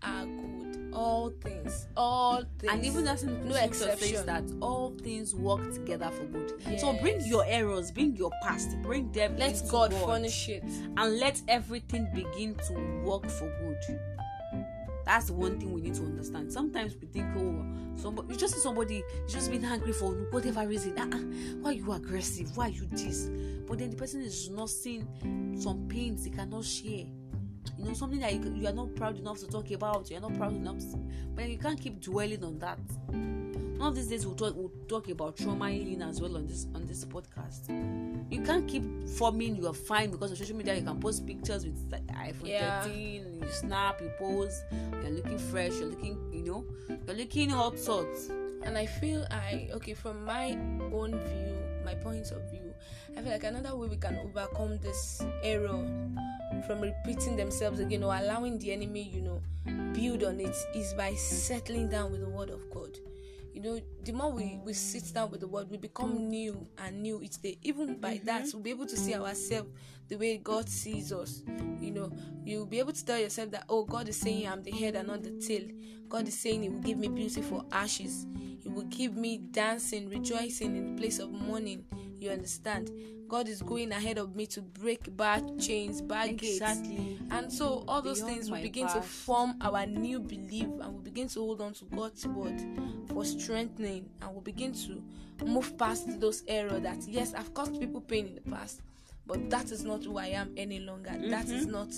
are 0.05 0.27
good. 0.27 0.91
All 0.93 1.31
things, 1.43 1.89
all 1.97 2.45
things, 2.59 2.73
and 2.73 2.85
even 2.85 3.09
as 3.09 3.25
no 3.25 3.57
exception 3.57 4.25
that 4.27 4.45
all 4.61 4.95
things 5.03 5.35
work 5.35 5.73
together 5.75 6.09
for 6.11 6.25
good. 6.27 6.53
Yes. 6.69 6.83
So 6.83 6.93
bring 6.93 7.21
your 7.27 7.45
errors, 7.47 7.91
bring 7.91 8.15
your 8.15 8.31
past, 8.45 8.81
bring 8.81 9.11
them. 9.11 9.37
Let 9.37 9.61
God, 9.69 9.91
God 9.91 10.07
furnish 10.07 10.49
it, 10.49 10.63
and 10.97 11.19
let 11.19 11.43
everything 11.49 12.09
begin 12.15 12.55
to 12.69 13.03
work 13.05 13.29
for 13.29 13.51
good. 13.59 13.99
That's 15.05 15.31
one 15.31 15.59
thing 15.59 15.73
we 15.73 15.83
need 15.83 15.95
to 15.95 16.03
understand. 16.03 16.53
Sometimes 16.53 16.97
we 16.97 17.07
think, 17.09 17.27
oh, 17.37 17.65
somebody 17.97 18.33
you 18.33 18.39
just 18.39 18.55
see 18.55 18.61
somebody 18.61 19.03
just 19.29 19.51
been 19.51 19.65
angry 19.65 19.93
for 19.93 20.13
whatever 20.31 20.67
reason. 20.67 20.97
Uh-uh, 20.99 21.19
why 21.61 21.71
are 21.71 21.75
you 21.75 21.93
aggressive? 21.93 22.57
Why 22.57 22.67
are 22.67 22.71
you 22.71 22.87
this? 22.87 23.29
But 23.67 23.79
then 23.79 23.91
the 23.91 23.97
person 23.97 24.23
is 24.23 24.49
not 24.49 24.71
seeing 24.71 25.09
some 25.59 25.89
pains 25.89 26.25
they 26.25 26.31
cannot 26.31 26.65
share 26.65 27.07
you 27.79 27.85
know 27.85 27.95
something 27.95 28.21
that 28.21 28.33
you, 28.33 28.55
you 28.55 28.67
are 28.67 28.73
not 28.73 28.95
proud 28.95 29.19
enough 29.19 29.39
to 29.39 29.47
talk 29.47 29.71
about 29.71 30.11
you 30.11 30.17
are 30.17 30.21
not 30.21 30.35
proud 30.37 30.53
enough 30.53 30.83
but 31.35 31.49
you 31.49 31.59
can't 31.59 31.81
keep 31.81 32.01
dwelling 32.01 32.45
on 32.45 32.59
that. 32.59 32.79
One 33.85 33.89
of 33.89 33.97
these 33.97 34.07
days 34.07 34.25
we'll 34.25 34.37
talk, 34.37 34.55
we'll 34.57 34.73
talk 34.89 35.09
about 35.11 35.37
trauma 35.37 35.71
healing 35.71 36.01
as 36.03 36.21
well 36.21 36.37
on 36.37 36.47
this 36.47 36.67
on 36.75 36.87
this 36.87 37.05
podcast. 37.05 37.69
You 38.33 38.41
can't 38.43 38.67
keep 38.67 38.85
forming 39.09 39.57
you 39.57 39.67
are 39.67 39.75
fine 39.75 40.11
because 40.11 40.31
on 40.31 40.37
social 40.37 40.57
media 40.57 40.75
you 40.77 40.83
can 40.83 40.99
post 41.01 41.27
pictures 41.27 41.65
with 41.67 41.91
iphone 41.91 42.49
yeah. 42.49 42.83
13 42.83 43.41
you 43.43 43.49
snap 43.51 44.01
you 44.01 44.11
pose 44.19 44.63
you're 45.03 45.11
looking 45.11 45.39
fresh 45.39 45.73
you're 45.75 45.89
looking 45.89 46.19
you 46.33 46.43
know 46.43 46.65
you're 47.07 47.17
looking 47.17 47.51
hot 47.51 47.79
sorts. 47.79 48.31
And 48.63 48.79
i 48.79 48.87
feel 48.87 49.27
i 49.31 49.69
okay 49.75 49.93
from 49.93 50.25
my 50.25 50.53
own 50.93 51.11
view 51.19 51.59
my 51.85 51.95
point 51.95 52.31
of 52.31 52.51
view 52.51 52.75
i 53.17 53.21
feel 53.21 53.33
like 53.33 53.45
another 53.45 53.77
way 53.77 53.89
we 53.89 53.97
can 53.97 54.17
overcome 54.25 54.79
this 54.79 55.23
error 55.43 55.85
from 56.67 56.81
repeating 56.81 57.37
themselves 57.37 57.81
again 57.81 58.03
or 58.03 58.15
allowing 58.15 58.59
the 58.59 58.73
enemy, 58.73 59.11
you 59.13 59.23
know, 59.23 59.43
build 59.93 60.25
on 60.25 60.41
it 60.41 60.57
is 60.75 60.95
by 60.95 61.15
settling 61.15 61.89
down 61.89 62.11
with 62.11 62.21
the 62.21 62.29
word 62.29 62.51
of 62.51 62.61
God. 62.73 62.97
You 63.53 63.61
know, 63.61 63.81
the 64.03 64.13
more 64.13 64.33
we, 64.33 64.59
we 64.65 64.73
sit 64.73 65.15
down 65.15 65.31
with 65.31 65.41
the 65.41 65.47
word, 65.47 65.71
we 65.71 65.77
become 65.77 66.29
new 66.29 66.67
and 66.79 67.03
new 67.03 67.23
each 67.23 67.41
day. 67.41 67.57
Even 67.63 68.01
by 68.01 68.17
mm-hmm. 68.17 68.27
that, 68.27 68.47
we'll 68.53 68.63
be 68.63 68.71
able 68.71 68.87
to 68.87 68.97
see 68.97 69.15
ourselves 69.15 69.71
the 70.09 70.17
way 70.17 70.39
God 70.39 70.69
sees 70.69 71.13
us. 71.13 71.43
You 71.81 71.93
know, 71.93 72.13
you'll 72.45 72.67
be 72.67 72.81
able 72.81 72.93
to 72.93 73.05
tell 73.05 73.19
yourself 73.19 73.53
that, 73.53 73.65
oh, 73.69 73.85
God 73.85 74.09
is 74.09 74.17
saying 74.17 74.49
I'm 74.49 74.65
the 74.65 74.73
head 74.73 74.97
and 74.97 75.07
not 75.07 75.23
the 75.23 75.31
tail. 75.41 75.69
God 76.09 76.27
is 76.27 76.37
saying 76.37 76.63
He 76.63 76.69
will 76.69 76.81
give 76.81 76.99
me 76.99 77.07
beautiful 77.07 77.65
ashes. 77.71 78.27
He 78.61 78.69
will 78.69 78.85
give 78.85 79.17
me 79.17 79.39
dancing, 79.39 80.09
rejoicing 80.09 80.77
in 80.77 80.97
the 80.97 81.01
place 81.01 81.21
of 81.21 81.31
mourning. 81.31 81.85
You 82.19 82.31
understand? 82.31 82.91
God 83.35 83.49
is 83.49 83.63
going 83.63 83.91
ahead 83.91 84.19
of 84.19 84.37
me 84.37 84.47
to 84.47 84.63
break 84.63 85.17
bad 85.17 85.59
chains, 85.59 86.01
bad 86.01 86.29
exactly. 86.31 86.97
gates. 86.97 87.23
And 87.33 87.53
so 87.53 87.83
all 87.89 88.01
those 88.01 88.21
Beyond 88.21 88.33
things 88.33 88.49
will 88.49 88.63
begin 88.63 88.87
past. 88.87 88.97
to 88.97 89.03
form 89.03 89.57
our 89.61 89.85
new 89.87 90.21
belief 90.21 90.67
and 90.67 90.93
we'll 90.93 91.03
begin 91.03 91.27
to 91.27 91.41
hold 91.41 91.61
on 91.61 91.73
to 91.73 91.85
God's 91.87 92.25
word 92.29 92.63
for 93.09 93.25
strengthening 93.25 94.09
and 94.23 94.31
we'll 94.31 94.41
begin 94.41 94.73
to 94.73 95.03
move 95.45 95.77
past 95.77 96.21
those 96.21 96.45
errors 96.47 96.81
that 96.85 97.09
yes, 97.09 97.35
I've 97.35 97.53
caused 97.55 97.81
people 97.81 98.01
pain 98.01 98.29
in 98.29 98.37
the 98.37 98.41
past. 98.43 98.83
but 99.27 99.51
that 99.51 99.73
is 99.73 99.83
not 99.83 100.05
who 100.05 100.17
I 100.17 100.27
am 100.27 100.53
any 100.57 100.79
longer. 100.79 101.11
Mm-hmm. 101.11 101.31
That 101.31 101.49
is 101.49 101.67
not 101.67 101.89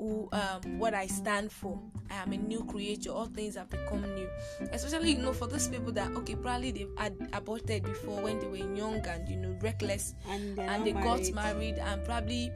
who 0.00 0.28
um 0.32 0.78
what 0.78 0.94
I 0.94 1.06
stand 1.06 1.52
for. 1.52 1.78
I 2.10 2.14
am 2.22 2.32
a 2.32 2.36
new 2.36 2.64
creature. 2.64 3.10
All 3.10 3.26
things 3.26 3.54
have 3.54 3.70
become 3.70 4.02
new. 4.14 4.28
Especially, 4.72 5.12
you 5.12 5.18
know, 5.18 5.32
for 5.32 5.46
those 5.46 5.68
people 5.68 5.92
that 5.92 6.10
okay, 6.16 6.34
probably 6.34 6.72
they've 6.72 6.90
had 6.96 7.14
aborted 7.32 7.84
before 7.84 8.20
when 8.22 8.40
they 8.40 8.46
were 8.46 8.56
young 8.74 8.96
and 9.06 9.28
you 9.28 9.36
know 9.36 9.56
reckless, 9.60 10.14
and, 10.28 10.58
and 10.58 10.84
they 10.84 10.92
married. 10.92 11.32
got 11.32 11.34
married, 11.34 11.78
and 11.78 12.04
probably 12.04 12.50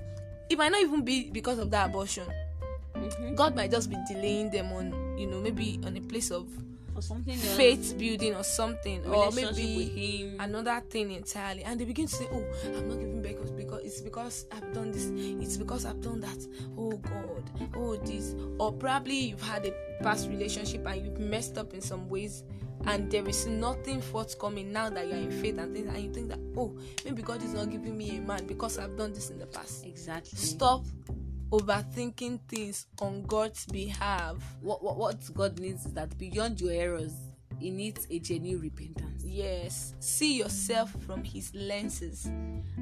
it 0.51 0.59
might 0.59 0.73
not 0.73 0.81
even 0.81 1.05
be 1.05 1.31
because 1.31 1.59
of 1.59 1.71
that 1.71 1.91
abortion. 1.91 2.27
Mm-hmm. 2.95 3.35
God 3.35 3.55
might 3.55 3.71
just 3.71 3.91
be 3.91 3.97
delaying 4.09 4.51
them 4.51 4.73
on, 4.73 5.19
you 5.19 5.27
know, 5.27 5.41
maybe 5.41 5.81
on 5.85 5.97
a 5.97 6.01
place 6.01 6.31
of 6.31 6.49
or 6.95 7.03
something 7.03 7.37
faith 7.37 7.97
building 7.99 8.35
or 8.35 8.45
something 8.45 9.05
or 9.07 9.31
maybe 9.33 10.35
another 10.39 10.83
thing 10.89 11.13
entirely. 11.13 11.63
And 11.65 11.81
they 11.81 11.85
begin 11.85 12.07
to 12.07 12.15
say 12.15 12.29
oh 12.33 12.45
i'm 12.67 12.89
not 12.89 12.99
giving 12.99 13.23
back 13.23 13.37
because 13.57 13.81
it's 13.85 14.01
because 14.01 14.47
i've 14.53 14.73
done 14.73 14.93
this 14.93 15.11
it's 15.15 15.57
because 15.57 15.85
i've 15.85 16.01
done 16.01 16.21
that. 16.21 16.47
Oh 16.77 16.93
god. 16.93 17.51
Oh 17.77 17.97
this. 17.97 18.35
Or 18.59 18.73
probably 18.73 19.17
you've 19.17 19.43
had 19.43 19.67
a 19.67 20.03
past 20.03 20.29
relationship 20.29 20.87
and 20.87 21.05
you've 21.05 21.19
messed 21.19 21.59
up 21.59 21.75
in 21.75 21.81
some 21.81 22.09
ways 22.09 22.45
and 22.87 23.11
there 23.11 23.27
is 23.27 23.47
nothing 23.47 24.01
forthcoming 24.01 24.73
now 24.73 24.91
that 24.91 25.09
you're 25.09 25.17
in 25.17 25.31
faith 25.31 25.59
and 25.59 25.75
things 25.75 25.89
and 25.89 25.99
you 25.99 26.13
think 26.13 26.29
that 26.29 26.39
oh 26.57 26.77
maybe 27.05 27.23
god 27.23 27.43
is 27.43 27.55
not 27.55 27.71
giving 27.71 27.97
me 27.97 28.19
a 28.19 28.21
man 28.21 28.47
because 28.47 28.79
i've 28.79 28.97
done 28.97 29.13
this 29.13 29.31
in 29.31 29.39
the 29.39 29.47
past. 29.47 29.87
Exactly. 29.87 30.37
Stop 30.37 30.85
overthinking 31.51 32.41
things 32.49 32.87
on 33.01 33.23
God's 33.23 33.67
behalf. 33.67 34.37
What, 34.61 34.83
what 34.83 34.97
what 34.97 35.35
God 35.35 35.59
needs 35.59 35.87
is 35.87 35.93
that 35.95 36.17
beyond 36.19 36.61
your 36.61 36.73
errors, 36.73 37.15
He 37.59 37.71
needs 37.71 38.07
a 38.11 38.19
genuine 38.19 38.63
repentance. 38.63 39.23
Yes, 39.25 39.95
see 40.01 40.39
yourself 40.39 40.95
from 41.07 41.25
His 41.25 41.55
lenses, 41.55 42.27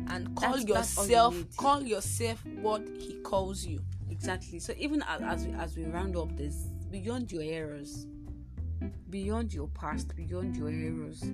and 0.09 0.35
call 0.37 0.53
that's, 0.53 0.69
yourself 0.69 1.35
that's 1.35 1.47
you 1.51 1.57
call 1.57 1.83
yourself 1.83 2.45
what 2.61 2.83
He 2.99 3.15
calls 3.23 3.65
you. 3.65 3.81
Exactly. 4.11 4.59
So 4.59 4.75
even 4.77 5.03
as, 5.03 5.23
as 5.23 5.47
we 5.47 5.53
as 5.55 5.77
we 5.77 5.85
round 5.85 6.17
up 6.17 6.37
this, 6.37 6.69
beyond 6.91 7.33
your 7.33 7.43
errors, 7.43 8.07
beyond 9.11 9.53
your 9.53 9.69
past, 9.69 10.15
beyond 10.17 10.57
your 10.57 10.69
errors. 10.69 11.25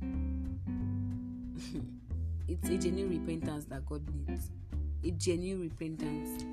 it's 2.48 2.68
a 2.68 2.78
genuine 2.78 3.18
repentance 3.18 3.64
that 3.66 3.84
God 3.86 4.02
needs. 4.14 4.50
A 5.04 5.10
genuine 5.12 5.62
repentance 5.62 6.44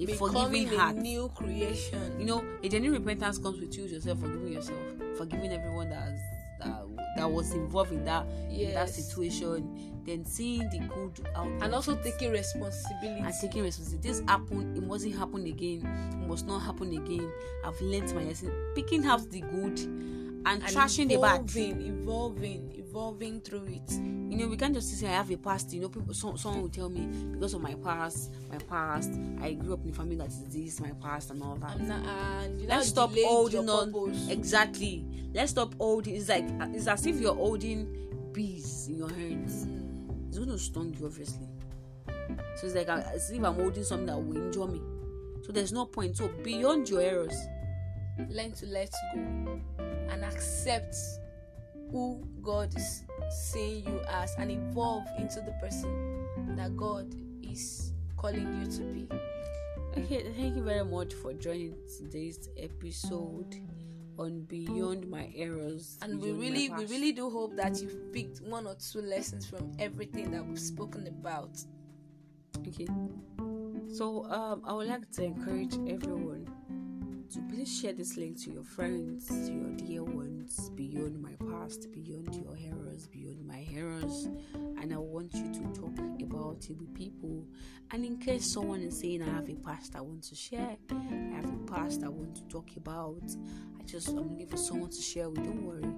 a 0.00 0.06
forgiving 0.14 0.68
heart. 0.68 0.96
new 0.96 1.28
creation. 1.34 2.18
You 2.18 2.26
know, 2.26 2.44
a 2.62 2.68
genuine 2.68 3.00
repentance 3.00 3.38
comes 3.38 3.60
with 3.60 3.76
you 3.76 3.84
yourself 3.84 4.20
forgiving 4.20 4.52
yourself, 4.52 4.78
forgiving 5.16 5.52
everyone 5.52 5.90
that 5.90 6.02
has, 6.02 6.20
that, 6.60 6.82
that 7.16 7.30
was 7.30 7.52
involved 7.52 7.92
in 7.92 8.04
that 8.04 8.26
yes. 8.50 8.68
in 8.68 8.74
that 8.74 8.88
situation. 8.88 9.88
Then 10.04 10.24
seeing 10.24 10.68
the 10.70 10.80
good 10.80 11.26
out 11.36 11.46
and 11.46 11.74
also 11.74 11.94
taking 11.96 12.32
responsibility 12.32 13.20
and 13.20 13.34
taking 13.40 13.62
responsibility. 13.62 14.08
This 14.08 14.20
happened. 14.26 14.76
It 14.76 14.84
mustn't 14.84 15.14
happen 15.16 15.46
again. 15.46 15.86
It 16.20 16.28
must 16.28 16.46
not 16.46 16.60
happen 16.60 16.92
again. 16.92 17.30
I've 17.64 17.80
learned 17.80 18.12
my 18.14 18.24
lesson. 18.24 18.52
Picking 18.74 19.06
out 19.06 19.30
the 19.30 19.40
good 19.40 19.78
and, 19.78 20.46
and 20.46 20.62
trashing 20.64 21.08
the 21.08 21.18
bad. 21.18 21.42
Evolving, 21.42 21.82
evolving, 21.82 22.81
evolving 22.92 23.40
through 23.40 23.64
it. 23.68 23.90
You 23.90 24.36
know 24.36 24.48
we 24.48 24.56
can't 24.58 24.74
just 24.74 24.98
say 24.98 25.06
i 25.06 25.12
have 25.12 25.30
a 25.30 25.36
past 25.38 25.72
you 25.72 25.80
know 25.80 25.88
people 25.88 26.12
some, 26.12 26.36
someone 26.36 26.60
will 26.62 26.68
tell 26.68 26.90
me 26.90 27.06
because 27.32 27.54
of 27.54 27.62
my 27.62 27.74
past 27.74 28.32
my 28.50 28.58
past 28.58 29.12
i 29.40 29.52
grew 29.54 29.74
up 29.74 29.84
in 29.84 29.90
a 29.90 29.92
family 29.94 30.16
that 30.16 30.28
is 30.28 30.44
this 30.48 30.80
my 30.80 30.90
past 31.02 31.30
and 31.30 31.42
all 31.42 31.56
that. 31.56 31.80
Not, 31.80 32.04
uh, 32.06 32.48
let's 32.66 32.88
stop 32.88 33.12
holding 33.14 33.68
on. 33.68 34.14
exactly. 34.28 35.06
Let's 35.32 35.52
stop 35.52 35.74
holding 35.78 36.16
it's 36.16 36.28
like 36.28 36.44
it's 36.74 36.86
as 36.86 37.06
if 37.06 37.18
you're 37.18 37.34
holding 37.34 38.30
bees 38.32 38.88
in 38.88 38.98
your 38.98 39.08
hands. 39.08 39.66
Mm. 39.66 40.28
it's 40.28 40.36
going 40.36 40.50
to 40.50 40.58
stung 40.58 40.94
you 40.98 41.06
obviously. 41.06 41.48
So 42.56 42.66
it's 42.66 42.74
like 42.74 42.88
as 42.90 43.30
if 43.30 43.42
i'm 43.42 43.54
holding 43.54 43.84
something 43.84 44.06
that 44.06 44.18
will 44.18 44.36
injure 44.36 44.66
me. 44.66 44.82
So 45.46 45.52
there's 45.52 45.72
no 45.72 45.86
point. 45.86 46.18
So 46.18 46.28
beyond 46.44 46.90
your 46.90 47.00
errors 47.00 47.36
learn 48.28 48.52
to 48.52 48.66
let 48.66 48.92
go 49.14 49.60
and 50.10 50.24
accept 50.24 50.94
who 51.92 52.26
god 52.40 52.74
is 52.76 53.04
seeing 53.30 53.86
you 53.86 54.00
as 54.10 54.34
and 54.38 54.50
evolve 54.50 55.04
into 55.18 55.40
the 55.40 55.52
person 55.60 56.26
that 56.56 56.76
God 56.76 57.14
is 57.42 57.92
calling 58.16 58.60
you 58.60 58.70
to 58.70 58.82
be. 58.92 59.08
Okay, 59.96 60.24
thank 60.36 60.56
you 60.56 60.62
very 60.62 60.84
much 60.84 61.12
for 61.14 61.32
joining 61.34 61.74
today's 61.98 62.48
episode 62.56 63.56
on 64.18 64.42
Beyond 64.44 65.08
My 65.08 65.30
Errors. 65.34 65.98
And 66.02 66.20
we 66.20 66.32
really 66.32 66.70
we 66.70 66.86
really 66.86 67.12
do 67.12 67.28
hope 67.28 67.56
that 67.56 67.80
you've 67.80 68.12
picked 68.12 68.40
one 68.40 68.66
or 68.66 68.74
two 68.74 69.02
lessons 69.02 69.46
from 69.46 69.72
everything 69.78 70.30
that 70.30 70.44
we've 70.44 70.58
spoken 70.58 71.06
about. 71.06 71.58
Okay. 72.68 72.86
So 73.92 74.24
um 74.30 74.62
I 74.64 74.72
would 74.72 74.88
like 74.88 75.10
to 75.12 75.24
encourage 75.24 75.74
everyone 75.88 76.48
to 77.32 77.40
please 77.48 77.80
share 77.80 77.94
this 77.94 78.18
link 78.18 78.38
to 78.38 78.50
your 78.50 78.62
friends, 78.62 79.26
to 79.26 79.52
your 79.52 79.70
dear 79.70 80.04
ones, 80.04 80.68
beyond 80.74 81.22
my 81.22 81.32
past, 81.50 81.90
beyond 81.90 82.34
your 82.34 82.54
heroes, 82.54 83.06
beyond 83.06 83.46
my 83.46 83.56
heroes. 83.56 84.28
And 84.54 84.92
I 84.92 84.98
want 84.98 85.32
you 85.32 85.50
to 85.50 85.80
talk 85.80 85.98
about 86.22 86.66
it 86.68 86.76
with 86.76 86.94
people. 86.94 87.46
And 87.90 88.04
in 88.04 88.18
case 88.18 88.44
someone 88.44 88.82
is 88.82 89.00
saying, 89.00 89.22
I 89.22 89.30
have 89.30 89.48
a 89.48 89.54
past 89.54 89.96
I 89.96 90.02
want 90.02 90.24
to 90.24 90.34
share, 90.34 90.76
I 90.90 91.36
have 91.36 91.46
a 91.46 91.72
past 91.72 92.02
I 92.04 92.08
want 92.08 92.36
to 92.36 92.42
talk 92.48 92.68
about, 92.76 93.22
I 93.80 93.82
just, 93.84 94.08
I'm 94.08 94.28
looking 94.28 94.48
for 94.48 94.58
someone 94.58 94.90
to 94.90 95.00
share 95.00 95.30
with. 95.30 95.42
Don't 95.42 95.64
worry. 95.64 95.90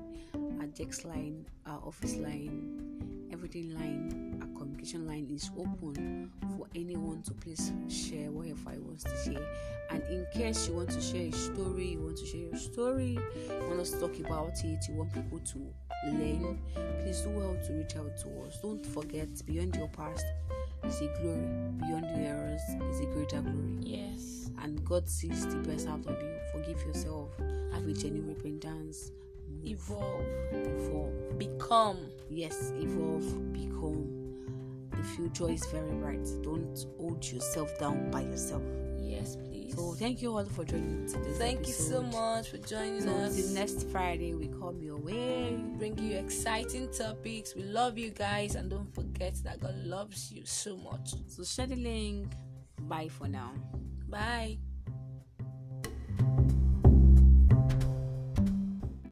Our 0.61 0.69
text 0.69 1.05
line, 1.05 1.47
our 1.67 1.81
office 1.85 2.15
line, 2.15 3.29
everything 3.33 3.75
line, 3.75 4.41
line 4.93 5.27
is 5.31 5.51
open 5.57 6.31
for 6.57 6.67
anyone 6.75 7.23
to 7.23 7.33
please 7.33 7.73
share 7.89 8.31
whatever 8.31 8.71
I 8.71 8.79
wants 8.79 9.05
to 9.05 9.17
share. 9.25 9.47
And 9.91 10.03
in 10.11 10.27
case 10.35 10.69
you 10.69 10.75
want 10.75 10.91
to 10.91 11.01
share 11.01 11.29
a 11.29 11.33
story, 11.33 11.93
you 11.93 12.03
want 12.03 12.19
to 12.19 12.27
share 12.27 12.41
your 12.41 12.57
story, 12.57 13.19
you 13.49 13.67
want 13.69 13.81
us 13.81 13.91
to 13.93 14.01
talk 14.01 14.19
about 14.19 14.63
it, 14.63 14.85
you 14.89 14.95
want 14.95 15.13
people 15.13 15.39
to 15.39 15.59
learn, 16.07 16.59
please 17.01 17.21
do 17.21 17.31
well 17.31 17.57
to 17.67 17.73
reach 17.73 17.97
out 17.97 18.17
to 18.19 18.29
us. 18.47 18.59
Don't 18.61 18.85
forget, 18.85 19.29
beyond 19.47 19.75
your 19.77 19.89
past 19.89 20.25
is 20.85 21.01
a 21.01 21.07
glory, 21.21 21.49
beyond 21.79 22.07
your 22.11 22.27
errors 22.27 22.63
is 22.91 23.01
a 23.01 23.07
greater 23.07 23.41
glory. 23.41 23.79
Yes. 23.81 24.51
And 24.63 24.85
God 24.85 25.09
sees 25.09 25.47
the 25.47 25.57
best 25.57 25.89
out 25.89 26.07
of 26.07 26.21
you. 26.21 26.37
Forgive 26.53 26.83
yourself, 26.87 27.31
have 27.73 27.87
a 27.87 27.93
genuine 27.93 28.29
repentance. 28.29 29.11
Evolve. 29.65 30.25
Evolve. 30.53 31.39
Become. 31.39 31.99
Yes, 32.29 32.73
evolve, 32.77 33.53
become. 33.53 34.24
Future 35.05 35.51
is 35.51 35.65
very 35.67 35.91
bright. 35.93 36.27
Don't 36.43 36.87
hold 36.99 37.25
yourself 37.25 37.79
down 37.79 38.11
by 38.11 38.23
yourself. 38.23 38.63
Yes, 38.99 39.37
please. 39.37 39.75
So 39.75 39.93
thank 39.93 40.23
you 40.23 40.37
all 40.37 40.45
for 40.45 40.65
joining 40.65 41.07
today. 41.07 41.33
Thank 41.35 41.61
episode. 41.61 41.69
you 41.69 41.73
so 41.73 42.03
much 42.03 42.49
for 42.51 42.59
joining 42.59 43.03
so 43.03 43.11
us. 43.11 43.37
The 43.37 43.55
next 43.55 43.89
Friday 43.89 44.35
we 44.35 44.49
come 44.49 44.81
your 44.83 44.99
way, 44.99 45.57
bring 45.79 45.99
you 45.99 46.17
exciting 46.17 46.91
topics. 46.93 47.55
We 47.55 47.63
love 47.63 47.99
you 47.99 48.11
guys, 48.11 48.55
and 48.55 48.71
don't 48.71 48.93
forget 48.95 49.35
that 49.45 49.61
God 49.61 49.77
loves 49.85 50.33
you 50.33 50.45
so 50.45 50.77
much. 50.77 51.15
So 51.29 51.45
share 51.45 51.67
the 51.67 51.77
link. 51.77 52.33
Bye 52.81 53.09
for 53.09 53.29
now. 53.29 53.53
Bye. 54.09 54.59